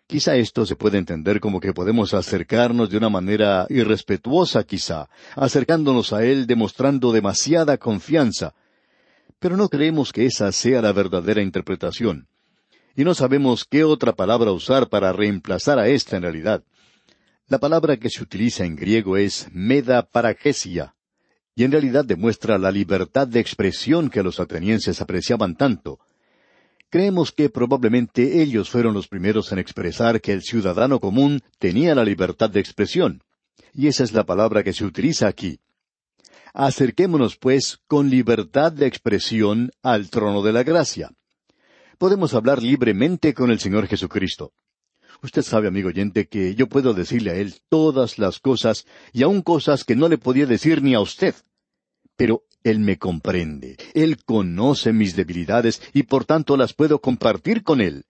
Quizá 0.06 0.37
esto 0.37 0.64
se 0.64 0.74
puede 0.74 0.96
entender 0.96 1.38
como 1.38 1.61
que 1.61 1.74
podemos 1.74 2.14
acercarnos 2.14 2.88
de 2.88 2.96
una 2.96 3.11
manera 3.11 3.66
irrespetuosa, 3.68 4.64
quizá, 4.64 5.11
acercándonos 5.37 6.14
a 6.14 6.24
Él 6.24 6.46
demostrando 6.46 7.12
demasiada 7.12 7.76
confianza. 7.76 8.54
Pero 9.40 9.57
no 9.57 9.68
creemos 9.68 10.12
que 10.12 10.26
esa 10.26 10.53
sea 10.53 10.83
la 10.83 10.92
verdadera 10.92 11.42
interpretación. 11.42 12.29
Y 12.94 13.05
no 13.05 13.14
sabemos 13.14 13.64
qué 13.64 13.85
otra 13.85 14.12
palabra 14.12 14.53
usar 14.53 14.88
para 14.88 15.12
reemplazar 15.12 15.79
a 15.79 15.88
esta 15.88 16.16
en 16.16 16.22
realidad. 16.22 16.62
La 17.48 17.59
palabra 17.59 17.96
que 17.96 18.11
se 18.11 18.22
utiliza 18.22 18.64
en 18.64 18.76
griego 18.76 19.16
es 19.16 19.48
meda 19.53 20.03
paragesia, 20.03 20.94
y 21.57 21.64
en 21.64 21.72
realidad 21.72 22.05
demuestra 22.05 22.59
la 22.59 22.70
libertad 22.70 23.26
de 23.26 23.40
expresión 23.40 24.09
que 24.11 24.22
los 24.22 24.38
atenienses 24.40 25.00
apreciaban 25.00 25.57
tanto. 25.57 25.98
Creemos 26.90 27.33
que 27.33 27.48
probablemente 27.48 28.42
ellos 28.42 28.68
fueron 28.68 28.94
los 28.94 29.09
primeros 29.09 29.53
en 29.53 29.59
expresar 29.59 30.20
que 30.20 30.33
el 30.33 30.42
ciudadano 30.42 31.00
común 31.00 31.40
tenía 31.59 31.94
la 31.94 32.05
libertad 32.05 32.50
de 32.50 32.61
expresión. 32.61 33.22
Y 33.72 33.87
esa 33.87 34.05
es 34.05 34.12
la 34.12 34.24
palabra 34.24 34.62
que 34.62 34.72
se 34.72 34.85
utiliza 34.85 35.29
aquí. 35.29 35.61
Acerquémonos, 36.55 37.37
pues, 37.37 37.81
con 37.87 38.11
libertad 38.11 38.73
de 38.73 38.87
expresión 38.87 39.71
al 39.83 40.11
trono 40.11 40.43
de 40.43 40.53
la 40.53 40.63
gracia. 40.63 41.11
Podemos 41.99 42.35
hablar 42.35 42.63
libremente 42.63 43.35
con 43.35 43.51
el 43.51 43.61
Señor 43.61 43.87
Jesucristo. 43.87 44.53
Usted 45.23 45.43
sabe, 45.43 45.69
amigo 45.69 45.89
oyente, 45.89 46.29
que 46.29 46.55
yo 46.55 46.67
puedo 46.69 46.95
decirle 46.95 47.31
a 47.31 47.35
Él 47.35 47.55
todas 47.69 48.19
las 48.19 48.41
cosas 48.41 48.87
y 49.13 49.23
aun 49.23 49.43
cosas 49.43 49.85
que 49.85 49.97
no 49.97 50.09
le 50.09 50.19
podía 50.19 50.47
decir 50.47 50.83
ni 50.83 50.95
a 50.95 51.01
usted. 51.01 51.35
Pero 52.17 52.45
él 52.63 52.81
me 52.81 52.99
comprende, 52.99 53.77
Él 53.95 54.23
conoce 54.23 54.93
mis 54.93 55.17
debilidades 55.17 55.81
y 55.95 56.03
por 56.03 56.27
tanto 56.27 56.57
las 56.59 56.75
puedo 56.75 57.01
compartir 57.01 57.63
con 57.63 57.81
Él. 57.81 58.05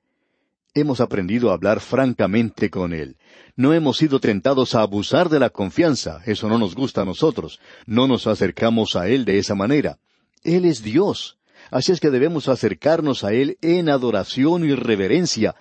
Hemos 0.75 1.01
aprendido 1.01 1.51
a 1.51 1.55
hablar 1.55 1.81
francamente 1.81 2.71
con 2.71 2.93
Él. 2.93 3.17
No 3.57 3.75
hemos 3.75 3.97
sido 3.97 4.21
tentados 4.21 4.75
a 4.75 4.83
abusar 4.83 5.29
de 5.29 5.41
la 5.41 5.51
confianza, 5.51 6.23
eso 6.27 6.49
no 6.49 6.59
nos 6.59 6.75
gusta 6.75 7.03
a 7.03 7.05
nosotros. 7.05 7.61
No 7.87 8.07
nos 8.07 8.27
acercamos 8.27 8.97
a 8.97 9.09
Él 9.09 9.25
de 9.25 9.39
esa 9.39 9.55
manera. 9.55 9.99
Él 10.45 10.65
es 10.65 10.83
Dios. 10.83 11.39
Así 11.71 11.93
es 11.93 12.01
que 12.01 12.11
debemos 12.11 12.49
acercarnos 12.49 13.25
a 13.25 13.33
Él 13.33 13.59
en 13.61 13.89
adoración 13.89 14.65
y 14.65 14.75
reverencia. 14.75 15.55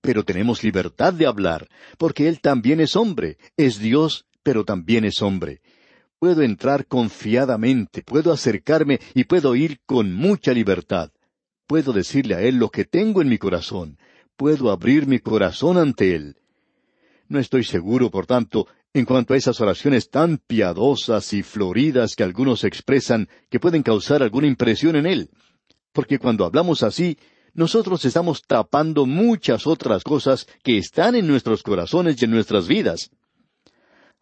Pero 0.00 0.24
tenemos 0.24 0.62
libertad 0.62 1.12
de 1.12 1.26
hablar, 1.26 1.68
porque 1.98 2.28
Él 2.28 2.40
también 2.40 2.80
es 2.80 2.96
hombre, 2.96 3.38
es 3.56 3.78
Dios, 3.78 4.26
pero 4.42 4.64
también 4.64 5.04
es 5.04 5.20
hombre 5.22 5.60
puedo 6.20 6.42
entrar 6.42 6.86
confiadamente, 6.86 8.02
puedo 8.02 8.30
acercarme 8.30 9.00
y 9.14 9.24
puedo 9.24 9.56
ir 9.56 9.80
con 9.86 10.12
mucha 10.12 10.52
libertad. 10.52 11.10
Puedo 11.66 11.94
decirle 11.94 12.34
a 12.34 12.42
Él 12.42 12.56
lo 12.56 12.68
que 12.68 12.84
tengo 12.84 13.22
en 13.22 13.28
mi 13.28 13.38
corazón, 13.38 13.96
puedo 14.40 14.70
abrir 14.70 15.06
mi 15.06 15.18
corazón 15.18 15.76
ante 15.76 16.14
Él. 16.14 16.38
No 17.28 17.38
estoy 17.38 17.62
seguro, 17.62 18.10
por 18.10 18.24
tanto, 18.24 18.66
en 18.94 19.04
cuanto 19.04 19.34
a 19.34 19.36
esas 19.36 19.60
oraciones 19.60 20.08
tan 20.08 20.38
piadosas 20.38 21.34
y 21.34 21.42
floridas 21.42 22.16
que 22.16 22.22
algunos 22.22 22.64
expresan 22.64 23.28
que 23.50 23.60
pueden 23.60 23.82
causar 23.82 24.22
alguna 24.22 24.46
impresión 24.46 24.96
en 24.96 25.04
Él. 25.04 25.28
Porque 25.92 26.18
cuando 26.18 26.46
hablamos 26.46 26.82
así, 26.82 27.18
nosotros 27.52 28.02
estamos 28.06 28.40
tapando 28.40 29.04
muchas 29.04 29.66
otras 29.66 30.04
cosas 30.04 30.46
que 30.62 30.78
están 30.78 31.16
en 31.16 31.26
nuestros 31.26 31.62
corazones 31.62 32.16
y 32.18 32.24
en 32.24 32.30
nuestras 32.30 32.66
vidas. 32.66 33.10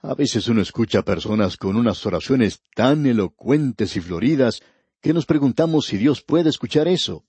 A 0.02 0.14
veces 0.14 0.48
uno 0.48 0.62
escucha 0.62 0.98
a 0.98 1.04
personas 1.04 1.56
con 1.56 1.76
unas 1.76 2.04
oraciones 2.06 2.60
tan 2.74 3.06
elocuentes 3.06 3.94
y 3.94 4.00
floridas 4.00 4.62
que 5.00 5.12
nos 5.12 5.26
preguntamos 5.26 5.86
si 5.86 5.96
Dios 5.96 6.22
puede 6.22 6.50
escuchar 6.50 6.88
eso. 6.88 7.24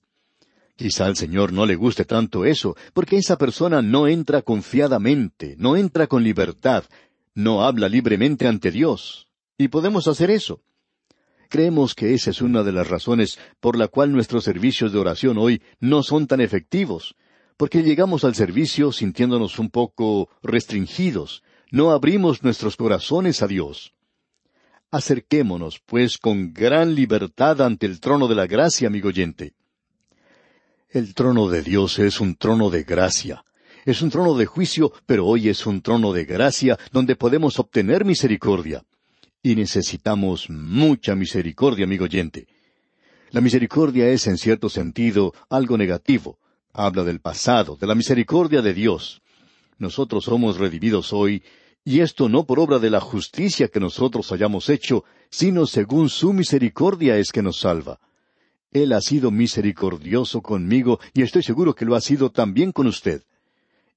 Quizá 0.80 1.04
al 1.04 1.14
Señor 1.14 1.52
no 1.52 1.66
le 1.66 1.76
guste 1.76 2.06
tanto 2.06 2.46
eso, 2.46 2.74
porque 2.94 3.18
esa 3.18 3.36
persona 3.36 3.82
no 3.82 4.08
entra 4.08 4.40
confiadamente, 4.40 5.54
no 5.58 5.76
entra 5.76 6.06
con 6.06 6.24
libertad, 6.24 6.84
no 7.34 7.64
habla 7.64 7.86
libremente 7.86 8.46
ante 8.46 8.70
Dios. 8.70 9.28
Y 9.58 9.68
podemos 9.68 10.08
hacer 10.08 10.30
eso. 10.30 10.62
Creemos 11.50 11.94
que 11.94 12.14
esa 12.14 12.30
es 12.30 12.40
una 12.40 12.62
de 12.62 12.72
las 12.72 12.88
razones 12.88 13.38
por 13.60 13.76
la 13.76 13.88
cual 13.88 14.10
nuestros 14.10 14.42
servicios 14.42 14.90
de 14.90 14.98
oración 14.98 15.36
hoy 15.36 15.60
no 15.80 16.02
son 16.02 16.26
tan 16.26 16.40
efectivos, 16.40 17.14
porque 17.58 17.82
llegamos 17.82 18.24
al 18.24 18.34
servicio 18.34 18.90
sintiéndonos 18.90 19.58
un 19.58 19.68
poco 19.68 20.30
restringidos, 20.42 21.42
no 21.70 21.90
abrimos 21.90 22.42
nuestros 22.42 22.76
corazones 22.76 23.42
a 23.42 23.46
Dios. 23.46 23.92
Acerquémonos, 24.90 25.82
pues, 25.84 26.16
con 26.16 26.54
gran 26.54 26.94
libertad 26.94 27.60
ante 27.60 27.84
el 27.84 28.00
trono 28.00 28.28
de 28.28 28.34
la 28.34 28.46
gracia, 28.46 28.88
amigo 28.88 29.08
oyente. 29.08 29.52
El 30.92 31.14
trono 31.14 31.48
de 31.48 31.62
Dios 31.62 32.00
es 32.00 32.20
un 32.20 32.34
trono 32.34 32.68
de 32.68 32.82
gracia. 32.82 33.44
Es 33.84 34.02
un 34.02 34.10
trono 34.10 34.34
de 34.34 34.46
juicio, 34.46 34.92
pero 35.06 35.24
hoy 35.24 35.48
es 35.48 35.64
un 35.64 35.82
trono 35.82 36.12
de 36.12 36.24
gracia 36.24 36.76
donde 36.90 37.14
podemos 37.14 37.60
obtener 37.60 38.04
misericordia. 38.04 38.82
Y 39.40 39.54
necesitamos 39.54 40.50
mucha 40.50 41.14
misericordia, 41.14 41.84
amigo 41.84 42.06
oyente. 42.06 42.48
La 43.30 43.40
misericordia 43.40 44.08
es, 44.08 44.26
en 44.26 44.36
cierto 44.36 44.68
sentido, 44.68 45.32
algo 45.48 45.78
negativo. 45.78 46.40
Habla 46.72 47.04
del 47.04 47.20
pasado, 47.20 47.76
de 47.80 47.86
la 47.86 47.94
misericordia 47.94 48.60
de 48.60 48.74
Dios. 48.74 49.22
Nosotros 49.78 50.24
somos 50.24 50.58
redimidos 50.58 51.12
hoy, 51.12 51.44
y 51.84 52.00
esto 52.00 52.28
no 52.28 52.46
por 52.46 52.58
obra 52.58 52.80
de 52.80 52.90
la 52.90 53.00
justicia 53.00 53.68
que 53.68 53.78
nosotros 53.78 54.32
hayamos 54.32 54.68
hecho, 54.68 55.04
sino 55.30 55.66
según 55.66 56.08
su 56.08 56.32
misericordia 56.32 57.16
es 57.16 57.30
que 57.30 57.42
nos 57.42 57.60
salva. 57.60 58.00
Él 58.72 58.92
ha 58.92 59.00
sido 59.00 59.30
misericordioso 59.30 60.42
conmigo, 60.42 61.00
y 61.12 61.22
estoy 61.22 61.42
seguro 61.42 61.74
que 61.74 61.84
lo 61.84 61.96
ha 61.96 62.00
sido 62.00 62.30
también 62.30 62.72
con 62.72 62.86
usted. 62.86 63.22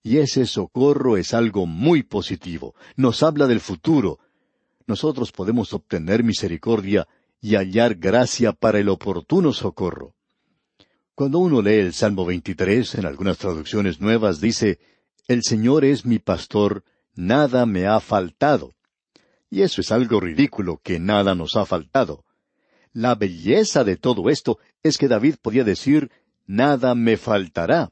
Y 0.01 0.17
ese 0.17 0.45
socorro 0.45 1.17
es 1.17 1.33
algo 1.33 1.65
muy 1.65 2.03
positivo. 2.03 2.75
Nos 2.95 3.23
habla 3.23 3.47
del 3.47 3.59
futuro, 3.59 4.19
nosotros 4.85 5.31
podemos 5.31 5.73
obtener 5.73 6.23
misericordia 6.23 7.07
y 7.41 7.55
hallar 7.55 7.95
gracia 7.95 8.51
para 8.53 8.79
el 8.79 8.89
oportuno 8.89 9.53
socorro. 9.53 10.15
Cuando 11.15 11.39
uno 11.39 11.61
lee 11.61 11.79
el 11.79 11.93
Salmo 11.93 12.25
23, 12.25 12.95
en 12.95 13.05
algunas 13.05 13.37
traducciones 13.37 14.01
nuevas 14.01 14.41
dice, 14.41 14.79
El 15.27 15.43
Señor 15.43 15.85
es 15.85 16.05
mi 16.05 16.19
pastor, 16.19 16.83
nada 17.15 17.65
me 17.65 17.85
ha 17.85 17.99
faltado. 17.99 18.73
Y 19.49 19.61
eso 19.61 19.81
es 19.81 19.91
algo 19.91 20.19
ridículo, 20.19 20.81
que 20.83 20.99
nada 20.99 21.35
nos 21.35 21.55
ha 21.55 21.65
faltado. 21.65 22.25
La 22.93 23.15
belleza 23.15 23.83
de 23.83 23.97
todo 23.97 24.29
esto 24.29 24.59
es 24.83 24.97
que 24.97 25.07
David 25.07 25.35
podía 25.41 25.63
decir, 25.63 26.11
nada 26.45 26.93
me 26.93 27.17
faltará. 27.17 27.91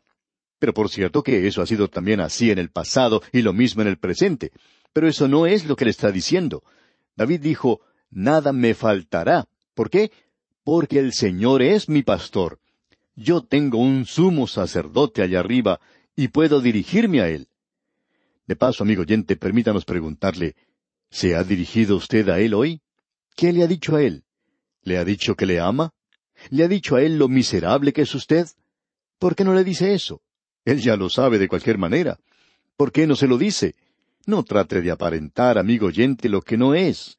Pero 0.60 0.74
por 0.74 0.90
cierto 0.90 1.24
que 1.24 1.48
eso 1.48 1.64
ha 1.64 1.66
sido 1.66 1.88
también 1.88 2.20
así 2.20 2.52
en 2.52 2.60
el 2.60 2.70
pasado 2.70 3.24
y 3.32 3.42
lo 3.42 3.52
mismo 3.52 3.82
en 3.82 3.88
el 3.88 3.98
presente. 3.98 4.52
Pero 4.94 5.08
eso 5.08 5.28
no 5.28 5.48
es 5.48 5.66
lo 5.66 5.76
que 5.76 5.86
le 5.86 5.92
está 5.92 6.12
diciendo. 6.12 6.64
David 7.16 7.42
dijo, 7.42 7.82
Nada 8.12 8.52
me 8.54 8.76
faltará. 8.76 9.48
¿Por 9.74 9.90
qué? 9.90 10.12
Porque 10.64 11.00
el 11.00 11.14
Señor 11.14 11.62
es 11.62 11.90
mi 11.90 12.04
pastor. 12.04 12.60
Yo 13.16 13.42
tengo 13.42 13.80
un 13.80 14.06
sumo 14.06 14.48
sacerdote 14.48 15.24
allá 15.24 15.40
arriba 15.40 15.80
y 16.16 16.28
puedo 16.28 16.62
dirigirme 16.62 17.22
a 17.22 17.30
él. 17.30 17.48
De 18.46 18.56
paso, 18.56 18.84
amigo 18.84 19.02
oyente, 19.02 19.38
permítanos 19.38 19.86
preguntarle, 19.86 20.56
¿se 21.10 21.36
ha 21.36 21.44
dirigido 21.44 21.96
usted 21.96 22.28
a 22.30 22.40
él 22.40 22.54
hoy? 22.54 22.82
¿Qué 23.36 23.54
le 23.54 23.64
ha 23.64 23.68
dicho 23.68 23.96
a 23.96 24.04
él? 24.04 24.24
¿Le 24.84 24.98
ha 24.98 25.06
dicho 25.06 25.36
que 25.36 25.46
le 25.46 25.60
ama? 25.60 25.91
¿Le 26.50 26.63
ha 26.63 26.67
dicho 26.67 26.96
a 26.96 27.04
él 27.04 27.17
lo 27.17 27.28
miserable 27.28 27.94
que 27.94 28.02
es 28.02 28.15
usted? 28.15 28.48
¿Por 29.20 29.36
qué 29.36 29.44
no 29.44 29.54
le 29.54 29.63
dice 29.63 29.94
eso? 29.94 30.22
Él 30.65 30.82
ya 30.82 30.96
lo 30.96 31.10
sabe 31.10 31.38
de 31.38 31.48
cualquier 31.48 31.78
manera. 31.78 32.20
¿Por 32.78 32.91
qué 32.91 33.06
no 33.06 33.15
se 33.15 33.28
lo 33.28 33.38
dice? 33.38 33.76
No 34.26 34.44
trate 34.44 34.82
de 34.82 34.91
aparentar, 34.91 35.58
amigo 35.58 35.88
oyente, 35.88 36.30
lo 36.30 36.41
que 36.41 36.58
no 36.58 36.74
es. 36.74 37.17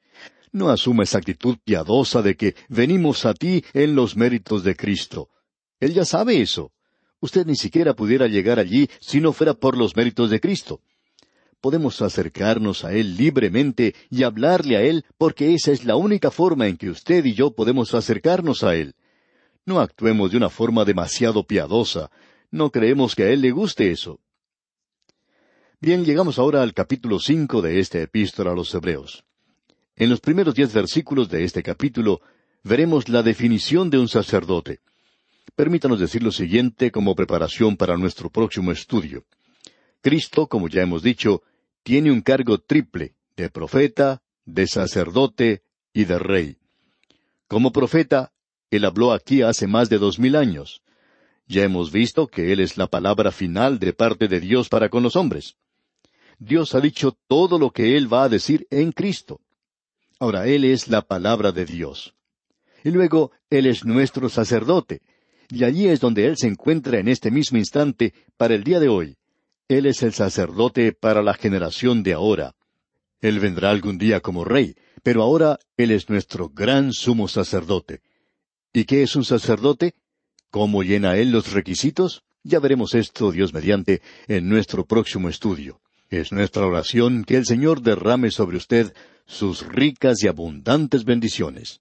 No 0.52 0.70
asuma 0.70 1.04
esa 1.04 1.18
actitud 1.18 1.56
piadosa 1.64 2.22
de 2.22 2.36
que 2.36 2.54
venimos 2.68 3.24
a 3.24 3.34
ti 3.34 3.64
en 3.72 3.94
los 3.94 4.16
méritos 4.16 4.64
de 4.64 4.76
Cristo. 4.76 5.28
Él 5.80 5.94
ya 5.94 6.04
sabe 6.04 6.40
eso. 6.40 6.72
Usted 7.20 7.46
ni 7.46 7.56
siquiera 7.56 7.94
pudiera 7.94 8.26
llegar 8.26 8.58
allí 8.58 8.88
si 9.00 9.20
no 9.20 9.32
fuera 9.32 9.54
por 9.54 9.76
los 9.76 9.96
méritos 9.96 10.30
de 10.30 10.40
Cristo. 10.40 10.80
Podemos 11.62 12.02
acercarnos 12.02 12.84
a 12.84 12.92
Él 12.92 13.16
libremente 13.16 13.94
y 14.10 14.24
hablarle 14.24 14.76
a 14.76 14.82
Él 14.82 15.04
porque 15.16 15.54
esa 15.54 15.70
es 15.70 15.84
la 15.84 15.94
única 15.94 16.32
forma 16.32 16.66
en 16.66 16.76
que 16.76 16.90
usted 16.90 17.24
y 17.24 17.34
yo 17.34 17.52
podemos 17.52 17.94
acercarnos 17.94 18.64
a 18.64 18.74
Él. 18.74 18.96
No 19.64 19.78
actuemos 19.78 20.32
de 20.32 20.38
una 20.38 20.50
forma 20.50 20.84
demasiado 20.84 21.46
piadosa. 21.46 22.10
No 22.50 22.70
creemos 22.70 23.14
que 23.14 23.22
a 23.22 23.28
Él 23.28 23.42
le 23.42 23.52
guste 23.52 23.92
eso. 23.92 24.18
Bien, 25.80 26.04
llegamos 26.04 26.40
ahora 26.40 26.62
al 26.62 26.74
capítulo 26.74 27.20
cinco 27.20 27.62
de 27.62 27.78
esta 27.78 28.00
epístola 28.00 28.50
a 28.50 28.54
los 28.56 28.74
Hebreos. 28.74 29.22
En 29.94 30.10
los 30.10 30.18
primeros 30.18 30.56
diez 30.56 30.74
versículos 30.74 31.28
de 31.28 31.44
este 31.44 31.62
capítulo 31.62 32.22
veremos 32.64 33.08
la 33.08 33.22
definición 33.22 33.88
de 33.88 34.00
un 34.00 34.08
sacerdote. 34.08 34.80
Permítanos 35.54 36.00
decir 36.00 36.24
lo 36.24 36.32
siguiente 36.32 36.90
como 36.90 37.14
preparación 37.14 37.76
para 37.76 37.96
nuestro 37.96 38.30
próximo 38.30 38.72
estudio. 38.72 39.24
Cristo, 40.00 40.48
como 40.48 40.66
ya 40.66 40.82
hemos 40.82 41.04
dicho, 41.04 41.44
tiene 41.82 42.10
un 42.10 42.20
cargo 42.20 42.58
triple 42.58 43.14
de 43.36 43.50
profeta, 43.50 44.22
de 44.44 44.66
sacerdote 44.66 45.62
y 45.92 46.04
de 46.04 46.18
rey. 46.18 46.56
Como 47.48 47.72
profeta, 47.72 48.32
Él 48.70 48.84
habló 48.84 49.12
aquí 49.12 49.42
hace 49.42 49.66
más 49.66 49.88
de 49.88 49.98
dos 49.98 50.18
mil 50.18 50.36
años. 50.36 50.82
Ya 51.46 51.64
hemos 51.64 51.92
visto 51.92 52.28
que 52.28 52.52
Él 52.52 52.60
es 52.60 52.76
la 52.76 52.86
palabra 52.86 53.30
final 53.32 53.78
de 53.78 53.92
parte 53.92 54.28
de 54.28 54.40
Dios 54.40 54.68
para 54.68 54.88
con 54.88 55.02
los 55.02 55.16
hombres. 55.16 55.56
Dios 56.38 56.74
ha 56.74 56.80
dicho 56.80 57.16
todo 57.28 57.58
lo 57.58 57.70
que 57.70 57.96
Él 57.96 58.12
va 58.12 58.24
a 58.24 58.28
decir 58.28 58.66
en 58.70 58.92
Cristo. 58.92 59.40
Ahora, 60.18 60.46
Él 60.46 60.64
es 60.64 60.88
la 60.88 61.02
palabra 61.02 61.52
de 61.52 61.64
Dios. 61.64 62.14
Y 62.84 62.90
luego, 62.90 63.32
Él 63.50 63.66
es 63.66 63.84
nuestro 63.84 64.28
sacerdote. 64.28 65.02
Y 65.50 65.64
allí 65.64 65.88
es 65.88 66.00
donde 66.00 66.26
Él 66.26 66.36
se 66.36 66.46
encuentra 66.46 66.98
en 66.98 67.08
este 67.08 67.30
mismo 67.30 67.58
instante 67.58 68.14
para 68.36 68.54
el 68.54 68.64
día 68.64 68.80
de 68.80 68.88
hoy. 68.88 69.16
Él 69.68 69.86
es 69.86 70.02
el 70.02 70.12
sacerdote 70.12 70.92
para 70.92 71.22
la 71.22 71.34
generación 71.34 72.02
de 72.02 72.12
ahora. 72.12 72.54
Él 73.20 73.40
vendrá 73.40 73.70
algún 73.70 73.98
día 73.98 74.20
como 74.20 74.44
rey, 74.44 74.74
pero 75.02 75.22
ahora 75.22 75.58
Él 75.76 75.90
es 75.90 76.08
nuestro 76.10 76.48
gran 76.48 76.92
sumo 76.92 77.28
sacerdote. 77.28 78.00
¿Y 78.72 78.84
qué 78.84 79.02
es 79.02 79.16
un 79.16 79.24
sacerdote? 79.24 79.94
¿Cómo 80.50 80.82
llena 80.82 81.16
Él 81.16 81.30
los 81.30 81.52
requisitos? 81.52 82.24
Ya 82.42 82.58
veremos 82.58 82.94
esto, 82.94 83.30
Dios 83.30 83.54
mediante, 83.54 84.02
en 84.26 84.48
nuestro 84.48 84.84
próximo 84.84 85.28
estudio. 85.28 85.80
Es 86.10 86.32
nuestra 86.32 86.66
oración 86.66 87.24
que 87.24 87.36
el 87.36 87.46
Señor 87.46 87.80
derrame 87.80 88.30
sobre 88.30 88.56
usted 88.56 88.92
sus 89.24 89.66
ricas 89.66 90.22
y 90.22 90.28
abundantes 90.28 91.04
bendiciones. 91.04 91.80